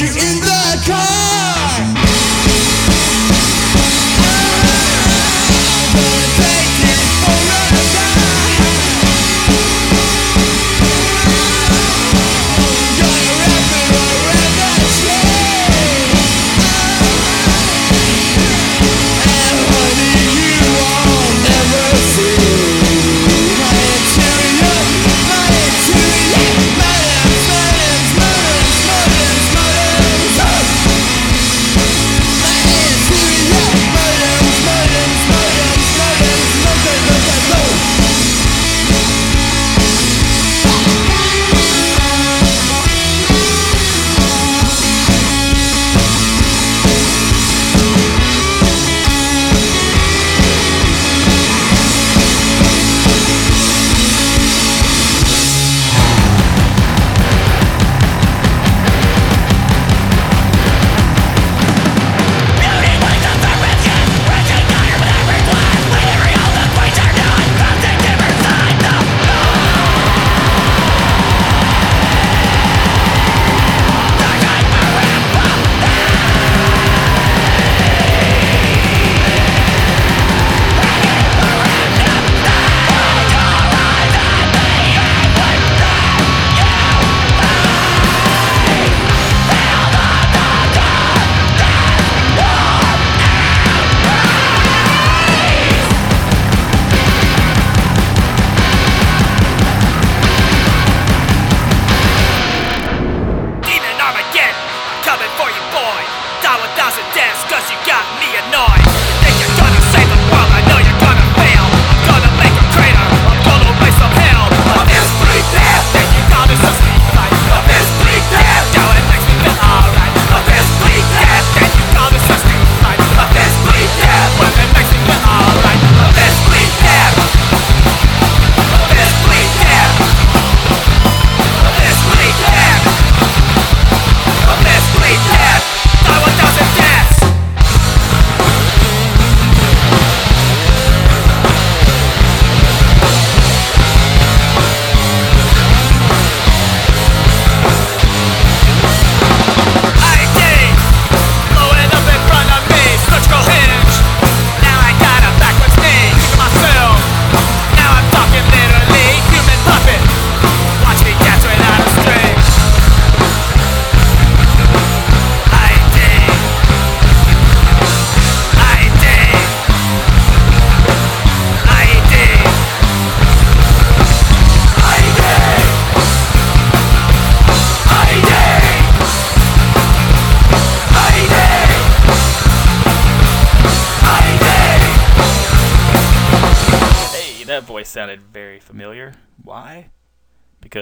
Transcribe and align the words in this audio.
you 0.00 0.23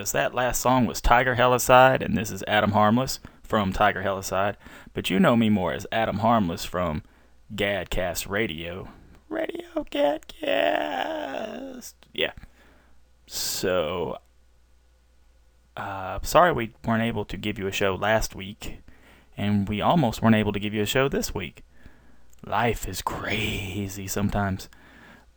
Because 0.02 0.10
that 0.10 0.34
last 0.34 0.60
song 0.60 0.87
was 0.87 1.00
Tiger 1.00 1.37
Helicide, 1.37 2.04
and 2.04 2.19
this 2.19 2.32
is 2.32 2.43
Adam 2.49 2.72
Harmless 2.72 3.20
from 3.40 3.72
Tiger 3.72 4.02
Helicide. 4.02 4.56
But 4.93 5.10
you 5.10 5.20
know 5.20 5.37
me 5.37 5.49
more 5.49 5.72
as 5.72 5.87
Adam 5.93 6.19
Harmless 6.19 6.64
from 6.64 7.04
Gadcast 7.54 8.28
Radio. 8.28 8.88
Radio 9.28 9.87
Gadcast. 9.93 11.93
Yeah. 12.12 12.32
So, 13.28 14.19
uh, 15.76 16.19
sorry 16.22 16.52
we 16.52 16.75
weren't 16.84 17.04
able 17.04 17.25
to 17.26 17.37
give 17.37 17.56
you 17.56 17.69
a 17.69 17.72
show 17.72 17.94
last 17.94 18.34
week, 18.34 18.81
and 19.37 19.69
we 19.69 19.81
almost 19.81 20.20
weren't 20.20 20.34
able 20.34 20.52
to 20.52 20.58
give 20.58 20.75
you 20.75 20.82
a 20.82 20.84
show 20.84 21.08
this 21.08 21.32
week. 21.32 21.62
Life 22.44 22.88
is 22.88 23.02
crazy 23.02 24.08
sometimes. 24.08 24.69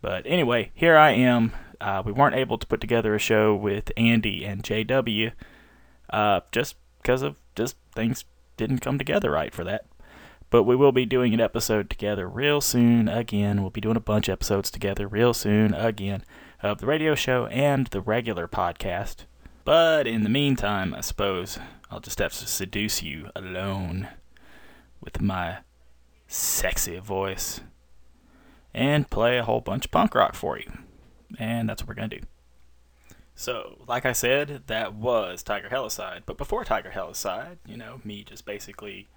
But 0.02 0.26
anyway, 0.26 0.72
here 0.74 0.98
I 0.98 1.12
am. 1.12 1.54
Uh, 1.82 2.02
we 2.06 2.12
weren't 2.12 2.36
able 2.36 2.58
to 2.58 2.68
put 2.68 2.82
together 2.82 3.16
a 3.16 3.20
show 3.20 3.56
with 3.56 3.92
Andy 3.98 4.46
and 4.46 4.64
JW 4.64 5.32
uh, 6.10 6.42
just 6.52 6.76
because 7.02 7.22
of 7.22 7.38
just 7.56 7.76
things 7.94 8.26
didn't 8.58 8.80
come 8.80 8.98
together 8.98 9.32
right 9.32 9.54
for 9.54 9.64
that. 9.64 9.86
But 10.50 10.64
we 10.64 10.76
will 10.76 10.92
be 10.92 11.06
doing 11.06 11.34
an 11.34 11.42
episode 11.42 11.90
together 11.90 12.30
real 12.30 12.62
soon 12.62 13.08
again. 13.08 13.62
We'll 13.62 13.72
be 13.72 13.82
doing 13.82 13.98
a 13.98 14.02
bunch 14.02 14.28
of 14.30 14.34
episodes 14.34 14.72
together 14.72 15.08
real 15.08 15.34
soon 15.34 15.74
again 15.74 16.24
of 16.62 16.80
the 16.80 16.86
radio 16.86 17.16
show 17.16 17.48
and 17.48 17.88
the 17.88 18.02
regular 18.02 18.48
podcast. 18.48 19.26
But 19.64 20.08
in 20.08 20.24
the 20.24 20.30
meantime, 20.30 20.94
I 20.94 21.02
suppose 21.02 21.60
I'll 21.90 22.00
just 22.00 22.20
have 22.20 22.34
to 22.34 22.48
seduce 22.48 23.02
you 23.02 23.30
alone 23.36 24.10
with 25.02 25.22
my 25.22 25.58
sexy 26.28 27.00
voice 27.00 27.62
and 28.74 29.10
play 29.10 29.38
a 29.38 29.44
whole 29.44 29.62
bunch 29.62 29.86
of 29.86 29.92
punk 29.92 30.14
rock 30.16 30.36
for 30.36 30.58
you. 30.60 30.72
And 31.40 31.68
that's 31.68 31.82
what 31.82 31.90
we're 31.90 31.96
going 31.96 32.10
to 32.10 32.20
do. 32.20 32.26
So, 33.36 33.84
like 33.88 34.06
I 34.06 34.14
said, 34.14 34.64
that 34.68 34.94
was 34.94 35.44
Tiger 35.44 35.68
Helicide. 35.70 36.22
But 36.26 36.38
before 36.38 36.64
Tiger 36.64 36.92
Helicide, 36.92 37.58
you 37.66 37.76
know, 37.76 38.00
me 38.04 38.24
just 38.24 38.46
basically 38.46 39.08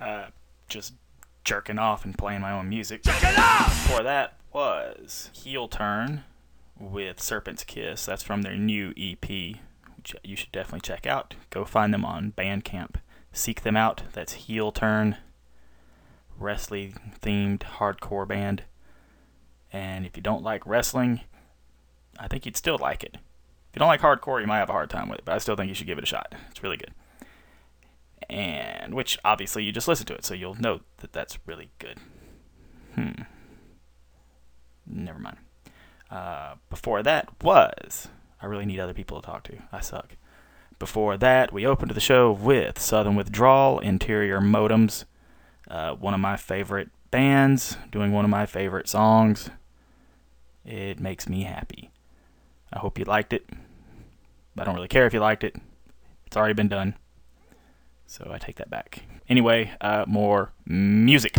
uh, 0.00 0.26
just 0.68 0.94
jerking 1.44 1.78
off 1.78 2.04
and 2.04 2.16
playing 2.16 2.42
my 2.42 2.52
own 2.52 2.68
music. 2.68 3.02
Before 3.04 4.02
that 4.02 4.38
was 4.52 5.30
Heel 5.32 5.66
Turn 5.66 6.24
with 6.78 7.20
Serpent's 7.20 7.64
Kiss. 7.64 8.04
That's 8.04 8.22
from 8.22 8.42
their 8.42 8.56
new 8.56 8.92
EP, 8.98 9.26
which 9.96 10.14
you 10.22 10.36
should 10.36 10.52
definitely 10.52 10.80
check 10.80 11.06
out. 11.06 11.34
Go 11.48 11.64
find 11.64 11.92
them 11.92 12.04
on 12.04 12.32
Bandcamp. 12.36 12.96
Seek 13.32 13.62
them 13.62 13.76
out. 13.76 14.02
That's 14.12 14.34
Heel 14.34 14.72
Turn, 14.72 15.16
wrestling 16.38 17.14
themed 17.22 17.60
hardcore 17.60 18.28
band. 18.28 18.64
And 19.72 20.06
if 20.06 20.16
you 20.16 20.22
don't 20.22 20.42
like 20.42 20.66
wrestling, 20.66 21.20
I 22.18 22.28
think 22.28 22.46
you'd 22.46 22.56
still 22.56 22.78
like 22.78 23.02
it. 23.02 23.14
If 23.14 23.76
you 23.76 23.80
don't 23.80 23.88
like 23.88 24.00
hardcore, 24.00 24.40
you 24.40 24.46
might 24.46 24.58
have 24.58 24.70
a 24.70 24.72
hard 24.72 24.90
time 24.90 25.08
with 25.08 25.18
it, 25.18 25.24
but 25.24 25.34
I 25.34 25.38
still 25.38 25.56
think 25.56 25.68
you 25.68 25.74
should 25.74 25.86
give 25.86 25.98
it 25.98 26.04
a 26.04 26.06
shot. 26.06 26.34
It's 26.50 26.62
really 26.62 26.76
good. 26.76 26.92
And 28.30 28.94
which 28.94 29.18
obviously 29.24 29.64
you 29.64 29.72
just 29.72 29.88
listen 29.88 30.06
to 30.06 30.14
it, 30.14 30.24
so 30.24 30.34
you'll 30.34 30.60
know 30.60 30.80
that 30.98 31.12
that's 31.12 31.38
really 31.46 31.70
good. 31.78 31.98
Hmm. 32.94 33.22
Never 34.86 35.18
mind. 35.18 35.36
Uh, 36.10 36.54
before 36.70 37.02
that 37.02 37.28
was 37.42 38.08
I 38.40 38.46
really 38.46 38.66
need 38.66 38.80
other 38.80 38.94
people 38.94 39.20
to 39.20 39.26
talk 39.26 39.42
to. 39.44 39.58
I 39.72 39.80
suck. 39.80 40.16
Before 40.78 41.16
that, 41.16 41.52
we 41.52 41.66
opened 41.66 41.90
the 41.90 42.00
show 42.00 42.30
with 42.30 42.78
Southern 42.78 43.16
Withdrawal, 43.16 43.80
Interior 43.80 44.40
Modems, 44.40 45.04
uh, 45.68 45.94
one 45.94 46.14
of 46.14 46.20
my 46.20 46.36
favorite 46.36 46.90
bands, 47.10 47.76
doing 47.90 48.12
one 48.12 48.24
of 48.24 48.30
my 48.30 48.46
favorite 48.46 48.88
songs. 48.88 49.50
It 50.64 51.00
makes 51.00 51.28
me 51.28 51.44
happy. 51.44 51.90
I 52.72 52.78
hope 52.78 52.98
you 52.98 53.04
liked 53.04 53.32
it. 53.32 53.46
I 54.58 54.64
don't 54.64 54.74
really 54.74 54.88
care 54.88 55.06
if 55.06 55.14
you 55.14 55.20
liked 55.20 55.44
it. 55.44 55.56
It's 56.26 56.36
already 56.36 56.54
been 56.54 56.68
done. 56.68 56.94
So 58.06 58.30
I 58.32 58.38
take 58.38 58.56
that 58.56 58.70
back. 58.70 59.02
Anyway, 59.28 59.72
uh, 59.80 60.04
more 60.06 60.52
music. 60.66 61.36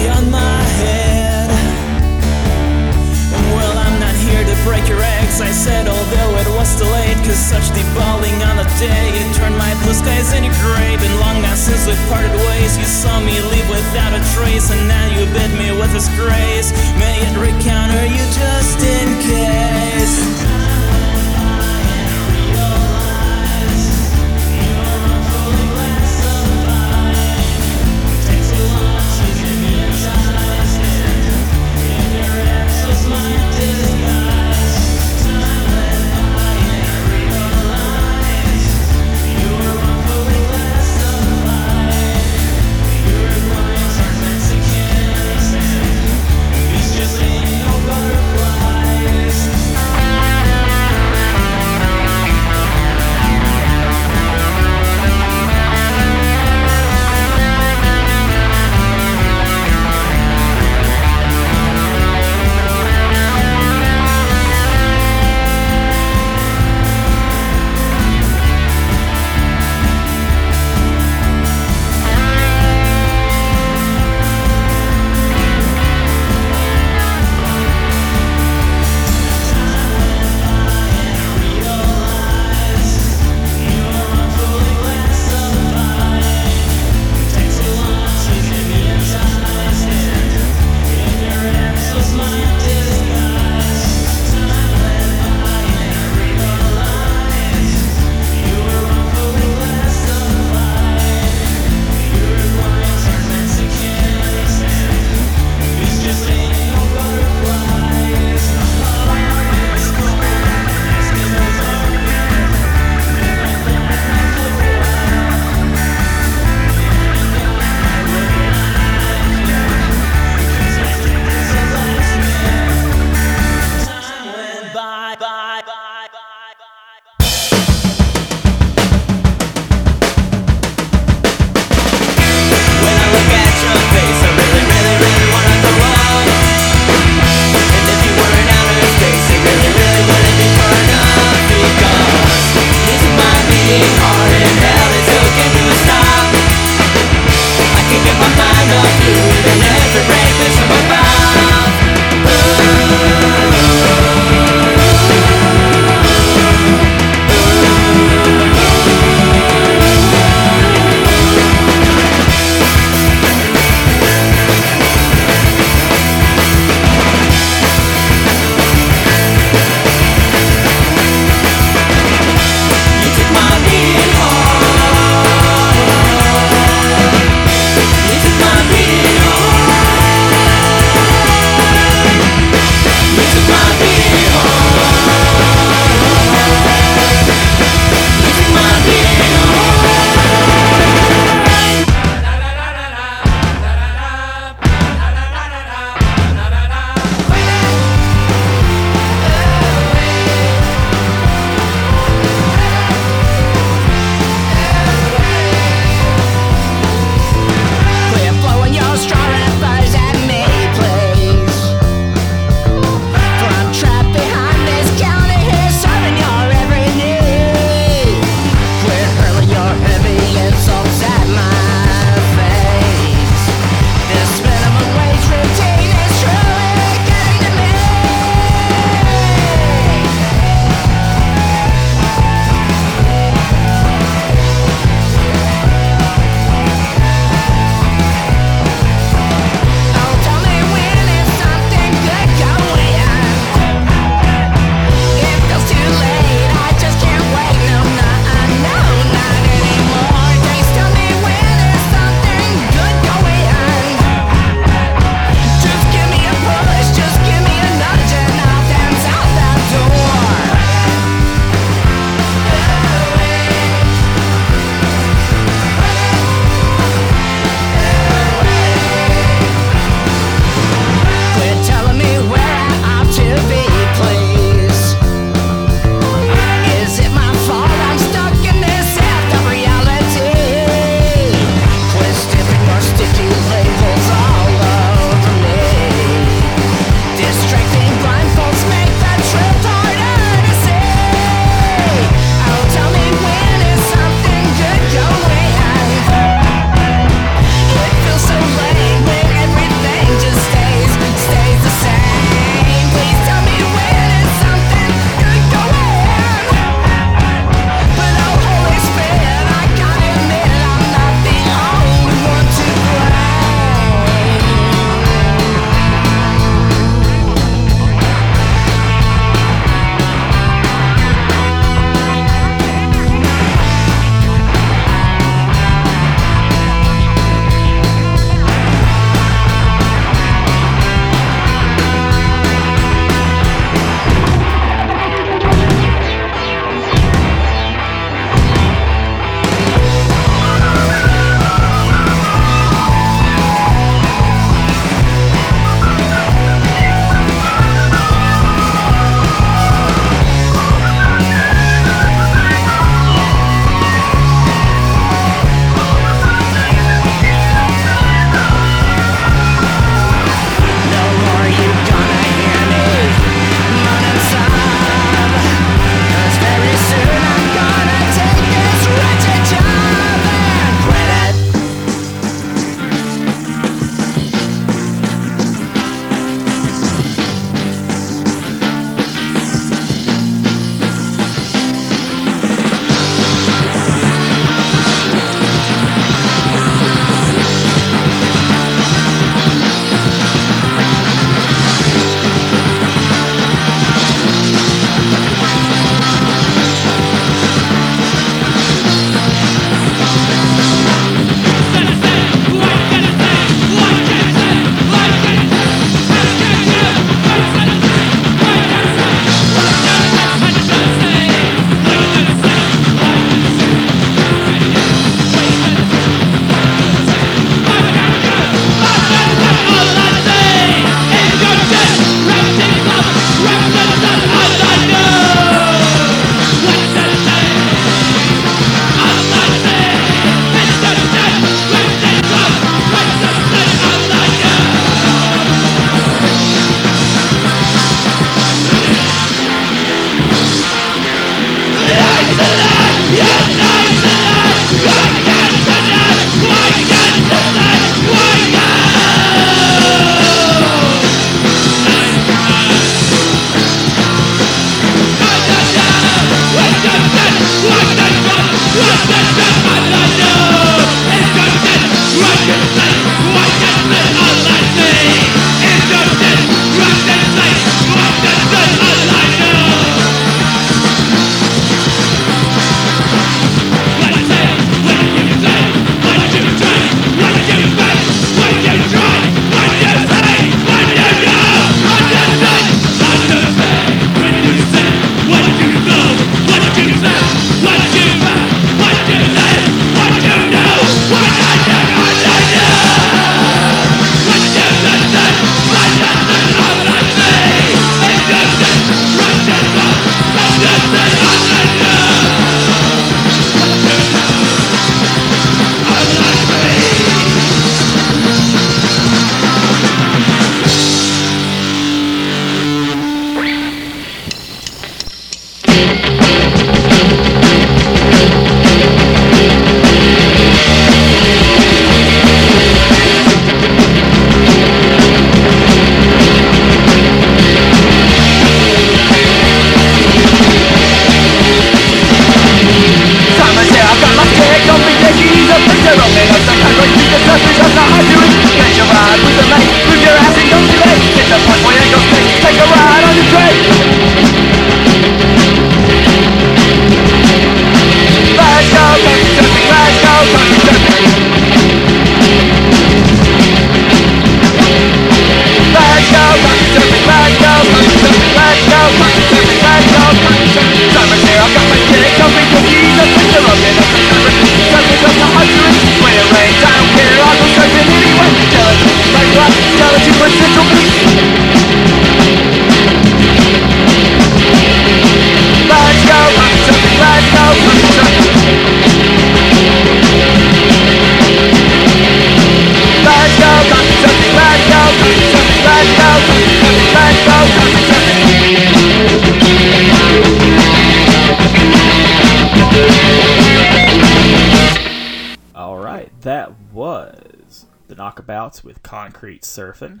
Concrete 599.22 599.42
Surfing. 599.42 600.00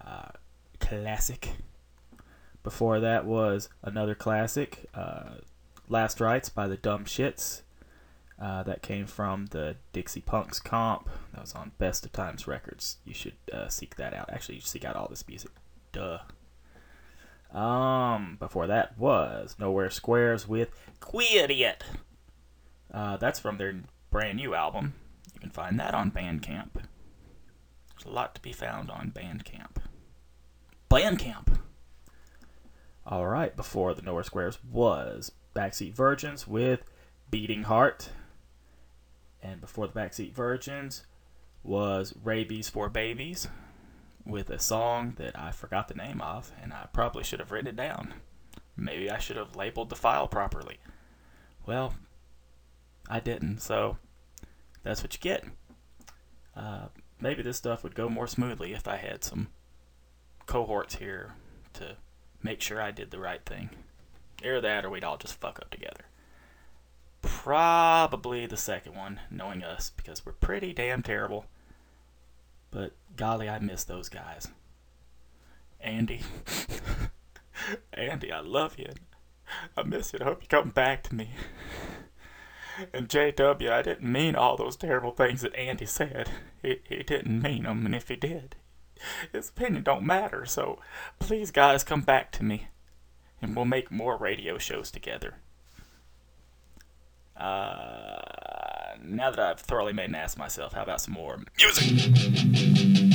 Uh, 0.00 0.28
classic. 0.78 1.54
Before 2.62 3.00
that 3.00 3.24
was 3.24 3.68
another 3.82 4.14
classic, 4.14 4.88
uh, 4.94 5.38
Last 5.88 6.20
Rites 6.20 6.48
by 6.48 6.68
the 6.68 6.76
Dumb 6.76 7.04
Shits. 7.04 7.62
Uh, 8.40 8.62
that 8.62 8.80
came 8.80 9.06
from 9.06 9.46
the 9.46 9.74
Dixie 9.92 10.20
Punks 10.20 10.60
comp. 10.60 11.10
That 11.32 11.40
was 11.40 11.52
on 11.54 11.72
Best 11.78 12.06
of 12.06 12.12
Times 12.12 12.46
Records. 12.46 12.98
You 13.04 13.12
should 13.12 13.34
uh, 13.52 13.66
seek 13.66 13.96
that 13.96 14.14
out. 14.14 14.30
Actually, 14.30 14.54
you 14.54 14.60
should 14.60 14.70
seek 14.70 14.84
out 14.84 14.94
all 14.94 15.08
this 15.08 15.26
music. 15.26 15.50
Duh. 15.90 16.20
Um, 17.52 18.36
before 18.38 18.68
that 18.68 18.96
was 18.96 19.56
Nowhere 19.58 19.90
Squares 19.90 20.46
with 20.46 20.70
Quiet. 21.00 21.82
Uh, 22.94 23.16
that's 23.16 23.40
from 23.40 23.58
their 23.58 23.80
brand 24.12 24.36
new 24.36 24.54
album. 24.54 24.94
You 25.34 25.40
can 25.40 25.50
find 25.50 25.80
that 25.80 25.92
on 25.92 26.12
Bandcamp. 26.12 26.84
A 28.04 28.10
lot 28.10 28.34
to 28.34 28.42
be 28.42 28.52
found 28.52 28.90
on 28.90 29.12
Bandcamp. 29.12 29.76
Bandcamp. 30.90 31.58
All 33.06 33.26
right, 33.26 33.56
before 33.56 33.94
the 33.94 34.02
Nowhere 34.02 34.22
Squares 34.22 34.58
was 34.70 35.32
Backseat 35.54 35.94
Virgins 35.94 36.46
with 36.46 36.84
Beating 37.30 37.64
Heart. 37.64 38.10
And 39.42 39.60
before 39.60 39.86
the 39.88 39.92
Backseat 39.92 40.32
Virgins 40.32 41.04
was 41.62 42.14
Rabies 42.22 42.68
for 42.68 42.88
Babies 42.88 43.48
with 44.24 44.50
a 44.50 44.58
song 44.58 45.14
that 45.16 45.38
I 45.38 45.50
forgot 45.50 45.88
the 45.88 45.94
name 45.94 46.20
of, 46.20 46.52
and 46.62 46.72
I 46.72 46.86
probably 46.92 47.24
should 47.24 47.40
have 47.40 47.50
written 47.50 47.68
it 47.68 47.76
down. 47.76 48.14
Maybe 48.76 49.10
I 49.10 49.18
should 49.18 49.36
have 49.36 49.56
labeled 49.56 49.90
the 49.90 49.96
file 49.96 50.28
properly. 50.28 50.78
Well, 51.66 51.94
I 53.08 53.20
didn't, 53.20 53.60
so 53.60 53.98
that's 54.82 55.02
what 55.02 55.14
you 55.14 55.20
get. 55.20 55.44
Maybe 57.22 57.40
this 57.40 57.58
stuff 57.58 57.84
would 57.84 57.94
go 57.94 58.08
more 58.08 58.26
smoothly 58.26 58.72
if 58.72 58.88
I 58.88 58.96
had 58.96 59.22
some 59.22 59.46
cohorts 60.46 60.96
here 60.96 61.34
to 61.74 61.96
make 62.42 62.60
sure 62.60 62.82
I 62.82 62.90
did 62.90 63.12
the 63.12 63.20
right 63.20 63.44
thing. 63.44 63.70
Either 64.42 64.60
that 64.60 64.84
or 64.84 64.90
we'd 64.90 65.04
all 65.04 65.18
just 65.18 65.40
fuck 65.40 65.60
up 65.60 65.70
together. 65.70 66.06
Probably 67.22 68.46
the 68.46 68.56
second 68.56 68.96
one, 68.96 69.20
knowing 69.30 69.62
us, 69.62 69.92
because 69.96 70.26
we're 70.26 70.32
pretty 70.32 70.72
damn 70.72 71.00
terrible. 71.00 71.44
But 72.72 72.90
golly, 73.14 73.48
I 73.48 73.60
miss 73.60 73.84
those 73.84 74.08
guys. 74.08 74.48
Andy. 75.80 76.22
Andy, 77.92 78.32
I 78.32 78.40
love 78.40 78.76
you. 78.80 78.90
I 79.76 79.84
miss 79.84 80.12
you. 80.12 80.18
I 80.20 80.24
hope 80.24 80.42
you 80.42 80.48
come 80.48 80.70
back 80.70 81.04
to 81.04 81.14
me. 81.14 81.30
And 82.92 83.08
JW, 83.08 83.70
I 83.70 83.82
didn't 83.82 84.10
mean 84.12 84.34
all 84.34 84.56
those 84.56 84.76
terrible 84.76 85.12
things 85.12 85.42
that 85.42 85.54
Andy 85.54 85.86
said. 85.86 86.30
He, 86.62 86.80
he 86.88 87.02
didn't 87.02 87.42
mean 87.42 87.64
them, 87.64 87.86
and 87.86 87.94
if 87.94 88.08
he 88.08 88.16
did, 88.16 88.56
his 89.32 89.48
opinion 89.50 89.82
don't 89.82 90.04
matter. 90.04 90.46
So 90.46 90.78
please, 91.18 91.50
guys, 91.50 91.84
come 91.84 92.02
back 92.02 92.30
to 92.32 92.44
me, 92.44 92.68
and 93.40 93.56
we'll 93.56 93.64
make 93.64 93.90
more 93.90 94.16
radio 94.16 94.58
shows 94.58 94.90
together. 94.90 95.36
Uh, 97.36 98.22
now 99.02 99.30
that 99.30 99.40
I've 99.40 99.60
thoroughly 99.60 99.92
made 99.92 100.10
an 100.10 100.14
ass 100.14 100.34
of 100.34 100.38
myself, 100.38 100.74
how 100.74 100.82
about 100.82 101.00
some 101.00 101.14
more 101.14 101.40
music? 101.58 103.08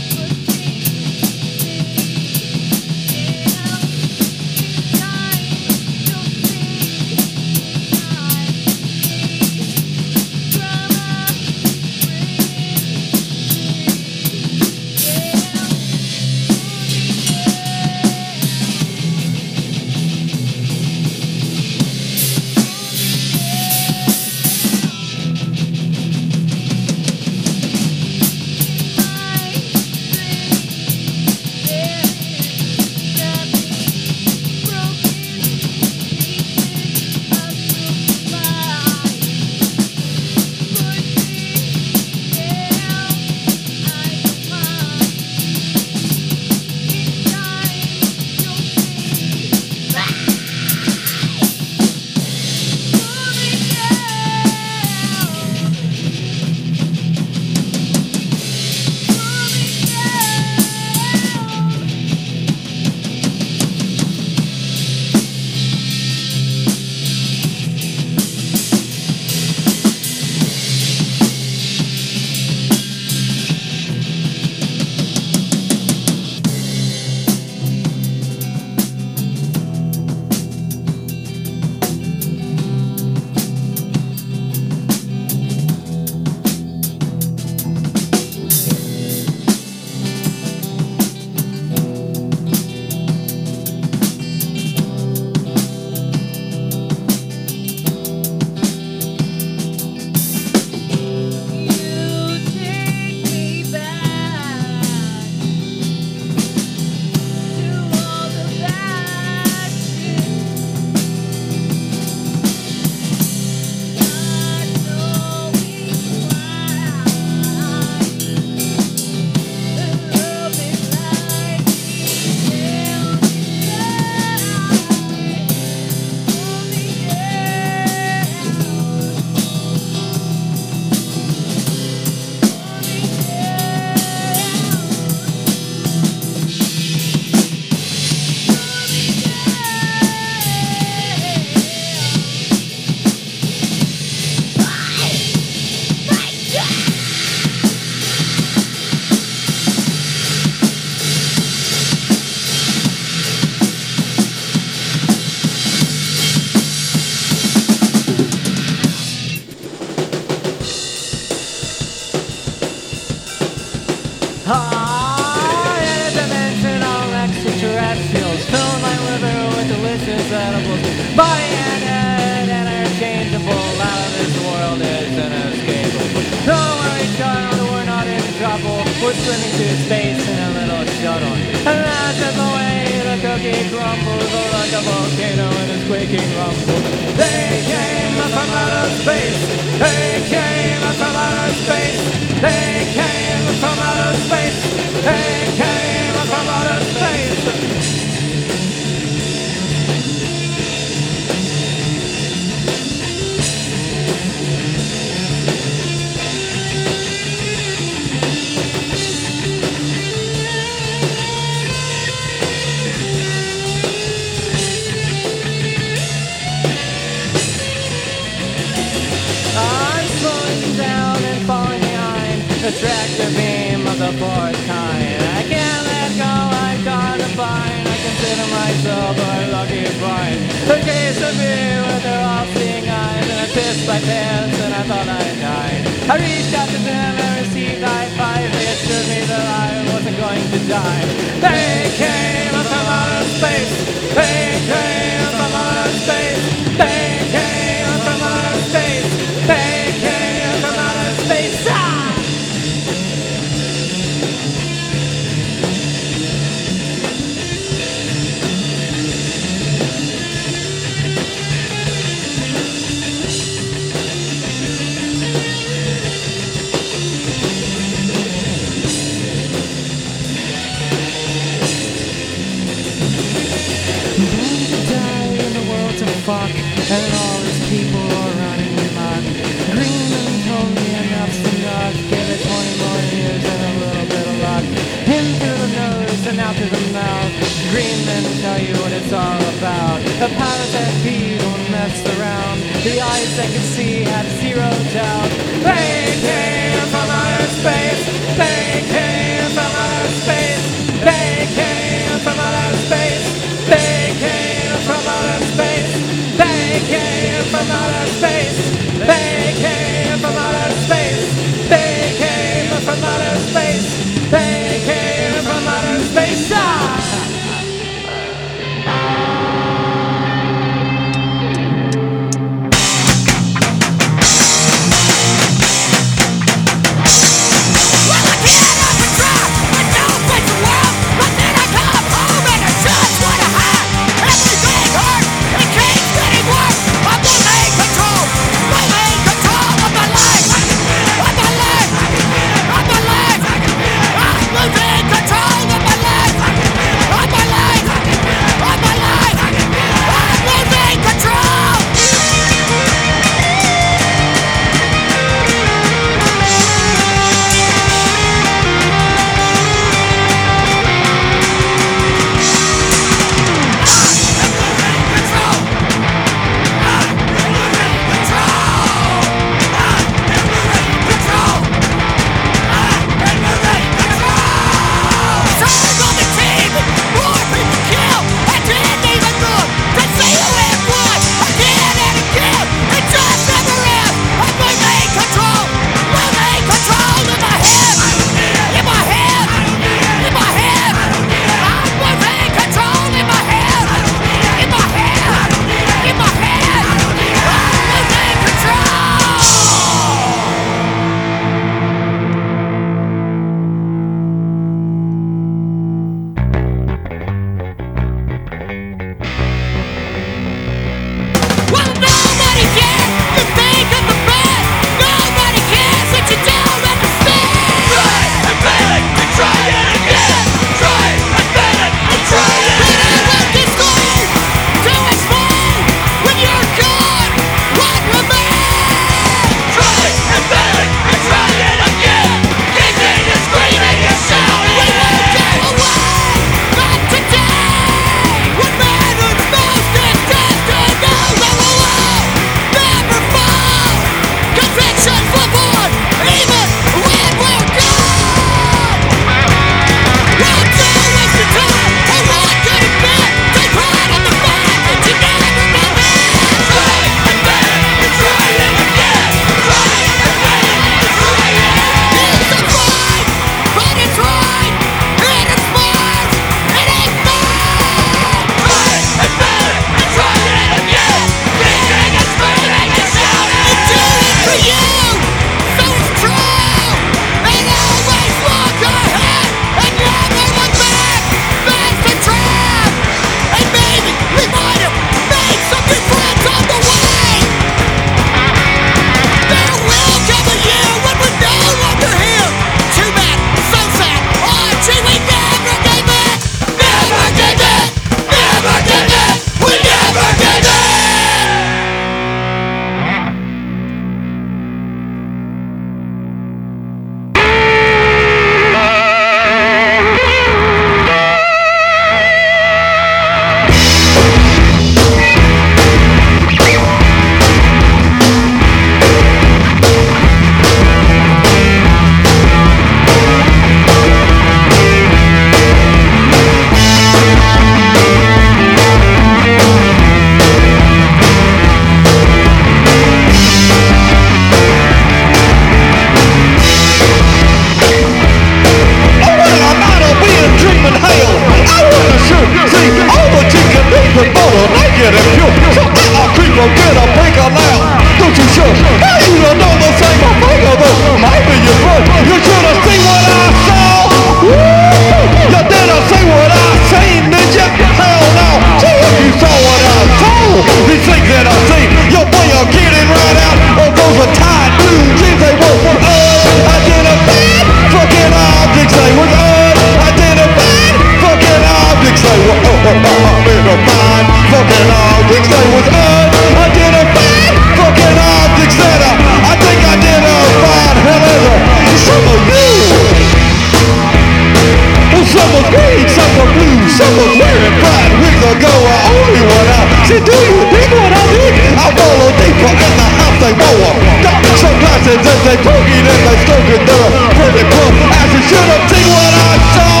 Someone 586.88 587.36
wearing 587.36 587.76
pride 587.84 588.14
with 588.16 588.48
a 588.48 588.52
goer 588.64 588.96
Only 589.12 589.42
went 589.44 589.68
out 589.76 589.88
See 590.08 590.24
do 590.24 590.32
you 590.32 590.60
think 590.72 590.88
what 590.96 591.12
I 591.12 591.24
dig? 591.36 591.54
I 591.76 591.86
roll 591.92 592.18
a 592.24 592.30
deeper 592.40 592.72
and 592.72 592.94
the 592.96 593.08
house 593.12 593.38
they 593.44 593.52
roll 593.52 593.92
Got 594.24 594.40
some 594.56 594.76
glasses, 594.80 595.20
and 595.20 595.40
they 595.44 595.58
boogie 595.60 596.00
and 596.00 596.22
they 596.24 596.36
stroke 596.48 596.70
it 596.72 596.82
They're 596.88 597.10
pretty 597.36 597.64
cool 597.68 597.92
as 598.08 598.28
you 598.32 598.40
should 598.40 598.66
have 598.72 598.84
seen 598.88 599.04
what 599.04 599.32
I 599.36 599.52
saw 599.76 600.00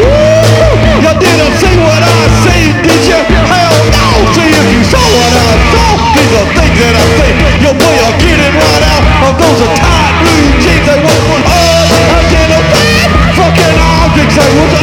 Woo! 0.00 0.72
You 1.04 1.12
didn't 1.20 1.54
see 1.60 1.76
what 1.84 2.00
I 2.00 2.20
see, 2.48 2.64
did 2.80 3.02
you? 3.12 3.20
Hell 3.52 3.76
no! 3.92 4.06
See 4.32 4.48
if 4.48 4.66
you 4.72 4.82
saw 4.88 5.04
what 5.04 5.34
I 5.36 5.52
saw 5.68 5.88
These 6.16 6.32
are 6.32 6.48
things 6.56 6.76
that 6.80 6.94
I 6.96 7.06
see 7.12 7.32
Your 7.60 7.76
boy 7.76 7.96
are 8.08 8.16
getting 8.18 8.54
right 8.56 8.84
out 8.88 9.04
of 9.28 9.32
those 9.36 9.58
are 9.68 9.74
tight 9.78 10.14
blue 10.24 10.48
jeans 10.64 10.84
They 10.88 10.96
want 10.96 11.22
one 11.28 11.44
hard, 11.44 11.88
I'm 11.92 12.26
getting 12.32 12.56
a 12.56 12.62
bad 12.72 13.08
Fucking 13.36 13.76
objects, 13.78 14.34
they 14.40 14.50
want 14.56 14.81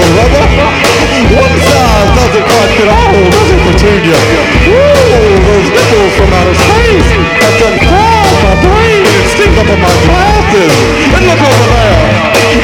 One 0.00 1.56
size 1.60 2.10
doesn't 2.16 2.46
quite 2.48 2.72
fit 2.72 2.88
all, 2.88 3.12
does 3.12 3.50
it, 3.52 3.60
Petunia? 3.68 4.16
Ooh, 4.16 5.36
those 5.44 5.68
nipples 5.76 6.12
from 6.16 6.32
outer 6.32 6.56
space 6.56 7.10
have 7.44 7.56
done 7.60 7.76
cross 7.84 8.32
my 8.40 8.56
brain 8.64 9.04
and 9.04 9.28
stink 9.28 9.52
up 9.60 9.68
on 9.68 9.76
my 9.76 9.92
glasses. 10.08 10.72
And 11.12 11.22
look 11.28 11.42
over 11.44 11.68
there. 11.68 12.00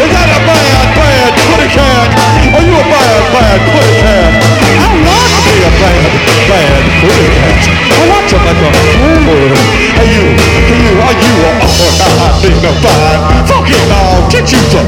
Is 0.00 0.10
that 0.16 0.28
a 0.32 0.40
bad, 0.48 0.88
bad 0.96 1.30
kitty 1.36 1.68
cat? 1.76 2.08
Are 2.56 2.64
you 2.64 2.72
a 2.72 2.84
bad, 2.88 3.20
bad 3.36 3.60
kitty 3.68 4.00
cat? 4.00 4.32
I 4.80 4.88
want 4.96 5.28
to 5.28 5.40
be 5.44 5.60
a 5.60 5.70
bad, 5.76 6.08
bad 6.48 6.88
kitty 7.04 7.28
cat. 7.36 7.68
I 7.96 8.02
want 8.08 8.24
to 8.32 8.36
make 8.48 8.60
a 8.64 8.70
fool. 8.96 9.52
Hey 9.92 10.08
you, 10.08 10.24
hey 10.40 10.80
you, 10.88 10.92
are 11.04 11.16
you 11.20 11.36
a 11.44 11.52
unidentified 11.68 13.44
fucking 13.44 13.92
object? 13.92 14.56
You 14.56 14.64
a 14.72 14.80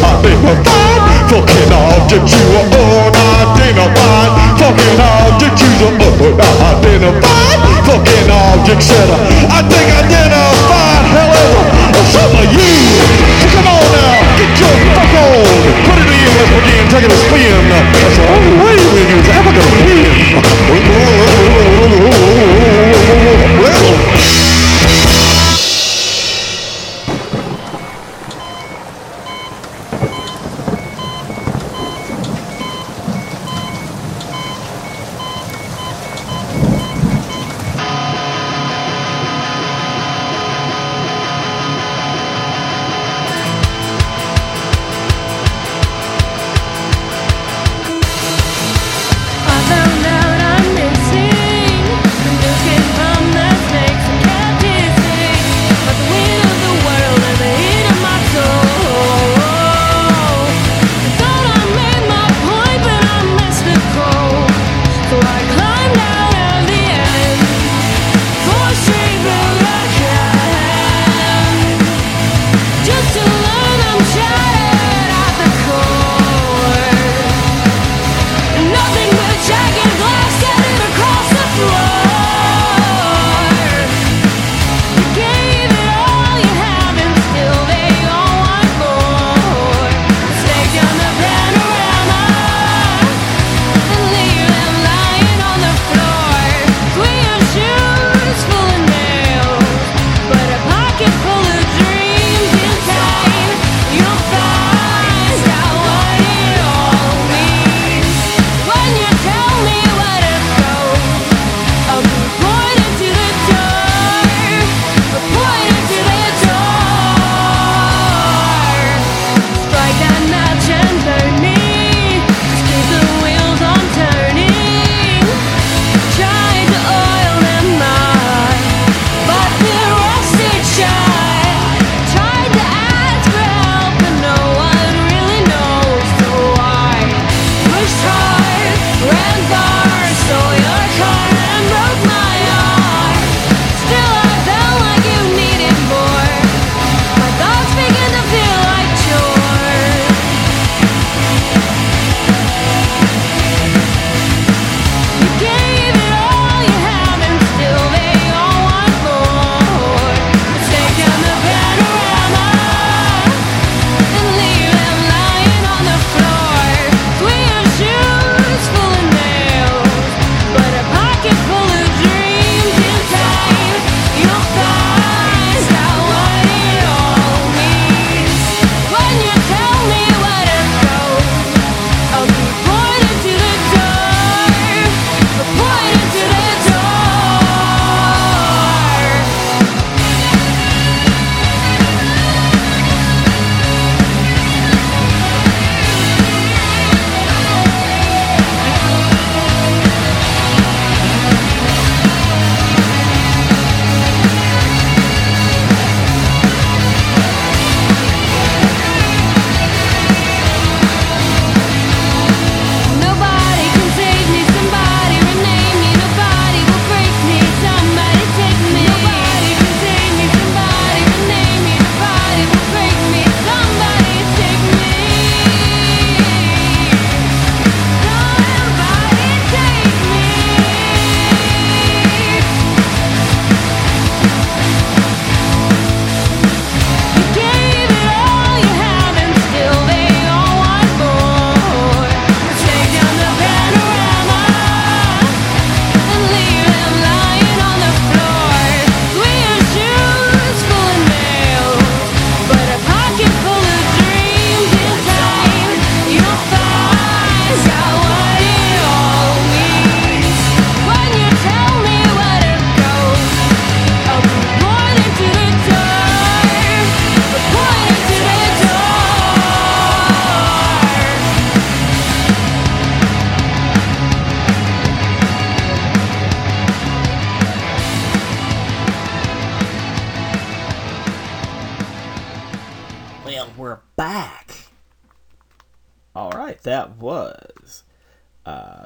unidentified 0.00 1.13
fucking 1.28 1.72
object. 1.72 2.28
You 2.32 2.44
a 2.54 2.62
unidentified 2.64 4.32
fucking 4.60 5.00
object. 5.00 5.60
You 5.60 5.70
a 5.84 6.48
unidentified 6.68 7.58
fucking 7.86 8.28
object. 8.30 8.82
Said 8.82 9.08
I 9.48 9.60
think 9.64 9.88
identified, 9.92 11.04
however, 11.14 11.64
some 12.10 12.32
of 12.36 12.46
you. 12.52 12.74
So 13.40 13.46
come 13.54 13.68
on 13.68 13.84
now, 13.94 14.18
get 14.36 14.52
your 14.60 14.74
fuck 14.96 15.14
on. 15.14 15.44
Put 15.86 15.96
it 16.00 16.08
in, 16.08 16.30
let's 16.34 16.50
begin 16.52 16.84
taking 16.92 17.12
a 17.12 17.18
spin. 17.18 17.68
That's 17.68 18.16
the 18.16 18.24
only 18.28 18.54
way 18.60 18.76
we 18.92 19.02
is 19.14 19.28
ever 19.28 19.52
gonna 19.52 19.84
win. 19.84 19.94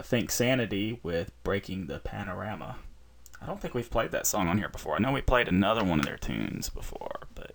Think 0.08 0.30
Sanity 0.30 1.00
with 1.02 1.32
Breaking 1.44 1.86
the 1.86 1.98
Panorama. 1.98 2.76
I 3.42 3.44
don't 3.44 3.60
think 3.60 3.74
we've 3.74 3.90
played 3.90 4.10
that 4.12 4.26
song 4.26 4.48
on 4.48 4.56
here 4.56 4.70
before. 4.70 4.96
I 4.96 5.00
know 5.00 5.12
we 5.12 5.20
played 5.20 5.48
another 5.48 5.84
one 5.84 5.98
of 5.98 6.06
their 6.06 6.16
tunes 6.16 6.70
before, 6.70 7.26
but 7.34 7.52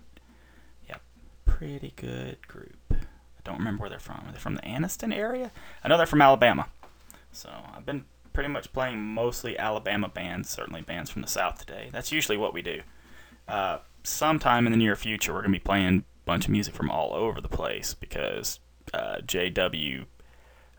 yeah, 0.88 0.98
pretty 1.44 1.92
good 1.96 2.46
group. 2.46 2.76
I 2.92 2.96
don't 3.42 3.58
remember 3.58 3.80
where 3.80 3.90
they're 3.90 3.98
from. 3.98 4.22
Are 4.24 4.30
they 4.30 4.38
from 4.38 4.54
the 4.54 4.62
Anniston 4.62 5.12
area? 5.12 5.50
I 5.82 5.88
know 5.88 5.96
they're 5.96 6.06
from 6.06 6.22
Alabama. 6.22 6.68
So 7.32 7.50
I've 7.76 7.84
been 7.84 8.04
pretty 8.32 8.50
much 8.50 8.72
playing 8.72 9.00
mostly 9.00 9.58
Alabama 9.58 10.08
bands, 10.08 10.48
certainly 10.48 10.82
bands 10.82 11.10
from 11.10 11.22
the 11.22 11.28
South 11.28 11.58
today. 11.58 11.88
That's 11.90 12.12
usually 12.12 12.38
what 12.38 12.54
we 12.54 12.62
do. 12.62 12.82
Uh, 13.48 13.78
sometime 14.04 14.66
in 14.66 14.70
the 14.70 14.78
near 14.78 14.94
future, 14.94 15.32
we're 15.32 15.40
going 15.40 15.52
to 15.52 15.58
be 15.58 15.64
playing 15.64 15.98
a 15.98 16.24
bunch 16.24 16.44
of 16.44 16.52
music 16.52 16.76
from 16.76 16.88
all 16.88 17.14
over 17.14 17.40
the 17.40 17.48
place 17.48 17.94
because 17.94 18.60
uh, 18.92 19.16
JW 19.26 20.04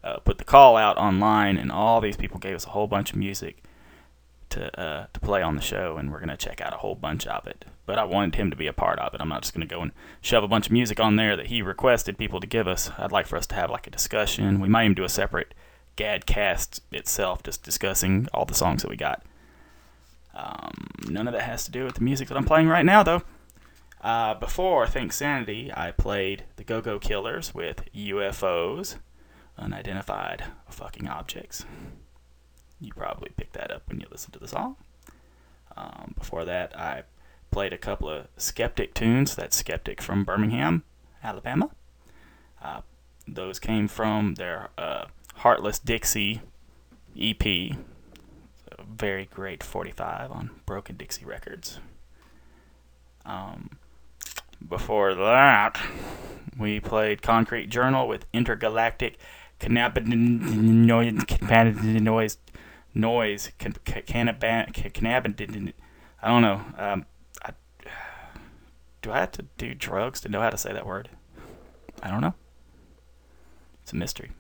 uh, 0.05 0.19
put 0.19 0.37
the 0.37 0.43
call 0.43 0.77
out 0.77 0.97
online, 0.97 1.57
and 1.57 1.71
all 1.71 1.99
these 1.99 2.15
people 2.15 2.39
gave 2.39 2.55
us 2.55 2.65
a 2.65 2.69
whole 2.69 2.87
bunch 2.87 3.11
of 3.11 3.17
music 3.17 3.63
to 4.49 4.79
uh, 4.79 5.07
to 5.11 5.19
play 5.19 5.41
on 5.41 5.55
the 5.55 5.61
show, 5.61 5.97
and 5.97 6.11
we're 6.11 6.19
gonna 6.19 6.37
check 6.37 6.61
out 6.61 6.73
a 6.73 6.77
whole 6.77 6.95
bunch 6.95 7.25
of 7.25 7.47
it. 7.47 7.65
But 7.85 7.97
I 7.97 8.03
wanted 8.03 8.35
him 8.35 8.49
to 8.51 8.55
be 8.55 8.67
a 8.67 8.73
part 8.73 8.99
of 8.99 9.13
it. 9.13 9.21
I'm 9.21 9.29
not 9.29 9.41
just 9.41 9.53
gonna 9.53 9.65
go 9.65 9.81
and 9.81 9.91
shove 10.21 10.43
a 10.43 10.47
bunch 10.47 10.67
of 10.67 10.71
music 10.71 10.99
on 10.99 11.15
there 11.15 11.35
that 11.35 11.47
he 11.47 11.61
requested 11.61 12.17
people 12.17 12.39
to 12.39 12.47
give 12.47 12.67
us. 12.67 12.91
I'd 12.97 13.11
like 13.11 13.27
for 13.27 13.37
us 13.37 13.47
to 13.47 13.55
have 13.55 13.71
like 13.71 13.87
a 13.87 13.91
discussion. 13.91 14.59
We 14.59 14.69
might 14.69 14.85
even 14.85 14.95
do 14.95 15.03
a 15.03 15.09
separate 15.09 15.53
Gadcast 15.97 16.81
itself, 16.91 17.41
just 17.43 17.63
discussing 17.63 18.27
all 18.33 18.45
the 18.45 18.53
songs 18.53 18.83
that 18.83 18.89
we 18.89 18.97
got. 18.97 19.23
Um, 20.35 20.87
none 21.09 21.27
of 21.27 21.33
that 21.33 21.43
has 21.43 21.63
to 21.65 21.71
do 21.71 21.85
with 21.85 21.95
the 21.95 22.03
music 22.03 22.27
that 22.27 22.37
I'm 22.37 22.45
playing 22.45 22.67
right 22.67 22.85
now, 22.85 23.01
though. 23.01 23.23
Uh, 24.01 24.35
before 24.35 24.85
Think 24.85 25.13
Sanity, 25.13 25.71
I 25.73 25.91
played 25.91 26.43
the 26.57 26.63
Go 26.63 26.81
Go 26.81 26.99
Killers 26.99 27.55
with 27.55 27.83
UFOs, 27.95 28.97
unidentified 29.57 30.43
fucking 30.69 31.07
objects. 31.07 31.65
You 32.79 32.93
probably 32.93 33.31
picked 33.35 33.53
that 33.53 33.71
up 33.71 33.83
when 33.87 33.99
you 33.99 34.07
listened 34.11 34.33
to 34.33 34.39
the 34.39 34.47
song. 34.47 34.75
Um, 35.77 36.13
before 36.17 36.45
that, 36.45 36.77
I 36.77 37.03
played 37.51 37.73
a 37.73 37.77
couple 37.77 38.09
of 38.09 38.27
Skeptic 38.37 38.93
tunes. 38.93 39.35
That's 39.35 39.55
Skeptic 39.55 40.01
from 40.01 40.23
Birmingham, 40.23 40.83
Alabama. 41.23 41.71
Uh, 42.61 42.81
those 43.27 43.59
came 43.59 43.87
from 43.87 44.35
their 44.35 44.69
uh, 44.77 45.05
Heartless 45.35 45.79
Dixie 45.79 46.41
EP. 47.19 47.77
Very 48.87 49.25
great 49.25 49.63
45 49.63 50.31
on 50.31 50.51
Broken 50.65 50.97
Dixie 50.97 51.25
Records. 51.25 51.79
Um, 53.25 53.77
before 54.67 55.13
that, 55.15 55.79
we 56.57 56.79
played 56.79 57.21
Concrete 57.21 57.69
Journal 57.69 58.07
with 58.07 58.25
Intergalactic 58.33 59.17
Cannabinoid 59.59 62.01
Noise 62.01 62.37
Noise 62.93 63.51
Cannabinoid. 63.59 65.73
I 66.21 66.27
don't 66.27 66.41
know. 66.41 66.61
Um, 66.77 67.05
I, 67.43 67.51
do 69.01 69.11
I 69.11 69.19
have 69.19 69.31
to 69.33 69.45
do 69.57 69.73
drugs 69.73 70.21
to 70.21 70.29
know 70.29 70.41
how 70.41 70.49
to 70.49 70.57
say 70.57 70.73
that 70.73 70.85
word? 70.85 71.09
I 72.01 72.09
don't 72.09 72.21
know. 72.21 72.33
It's 73.83 73.93
a 73.93 73.95
mystery. 73.95 74.31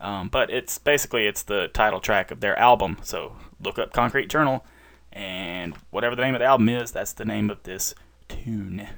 Um, 0.00 0.28
but 0.28 0.50
it's 0.50 0.78
basically 0.78 1.26
it's 1.26 1.42
the 1.42 1.68
title 1.68 2.00
track 2.00 2.30
of 2.30 2.40
their 2.40 2.58
album. 2.58 2.98
So 3.02 3.36
look 3.62 3.78
up 3.78 3.92
Concrete 3.92 4.28
Journal, 4.28 4.64
and 5.12 5.74
whatever 5.90 6.14
the 6.14 6.22
name 6.22 6.34
of 6.34 6.40
the 6.40 6.46
album 6.46 6.68
is, 6.68 6.92
that's 6.92 7.12
the 7.12 7.24
name 7.24 7.48
of 7.48 7.62
this 7.62 7.94
tune. 8.28 8.88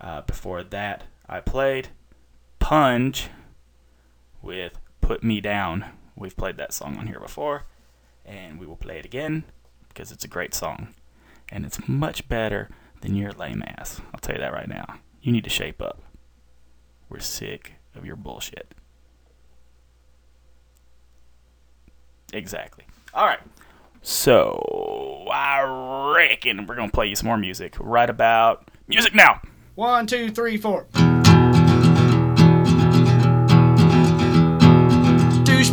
Uh, 0.00 0.22
before 0.22 0.62
that, 0.62 1.04
I 1.28 1.40
played 1.40 1.88
Punge 2.60 3.28
with 4.44 4.78
Put 5.00 5.24
Me 5.24 5.40
Down. 5.40 5.86
We've 6.14 6.36
played 6.36 6.56
that 6.58 6.72
song 6.72 6.96
on 6.98 7.06
here 7.06 7.18
before, 7.18 7.64
and 8.24 8.60
we 8.60 8.66
will 8.66 8.76
play 8.76 8.98
it 8.98 9.04
again 9.04 9.44
because 9.88 10.12
it's 10.12 10.24
a 10.24 10.28
great 10.28 10.54
song. 10.54 10.94
And 11.48 11.64
it's 11.64 11.88
much 11.88 12.28
better 12.28 12.68
than 13.00 13.14
your 13.14 13.32
lame 13.32 13.62
ass. 13.66 14.00
I'll 14.12 14.20
tell 14.20 14.36
you 14.36 14.40
that 14.40 14.52
right 14.52 14.68
now. 14.68 15.00
You 15.22 15.32
need 15.32 15.44
to 15.44 15.50
shape 15.50 15.80
up. 15.80 16.02
We're 17.08 17.20
sick 17.20 17.74
of 17.94 18.04
your 18.04 18.16
bullshit. 18.16 18.74
Exactly. 22.32 22.84
All 23.12 23.26
right. 23.26 23.40
So, 24.02 25.26
I 25.32 25.62
reckon 26.16 26.66
we're 26.66 26.74
to 26.76 26.88
play 26.88 27.06
you 27.06 27.16
some 27.16 27.28
more 27.28 27.38
music 27.38 27.76
right 27.78 28.10
about 28.10 28.70
music 28.86 29.14
now. 29.14 29.40
One, 29.74 30.06
two, 30.06 30.30
three, 30.30 30.56
four. 30.56 30.86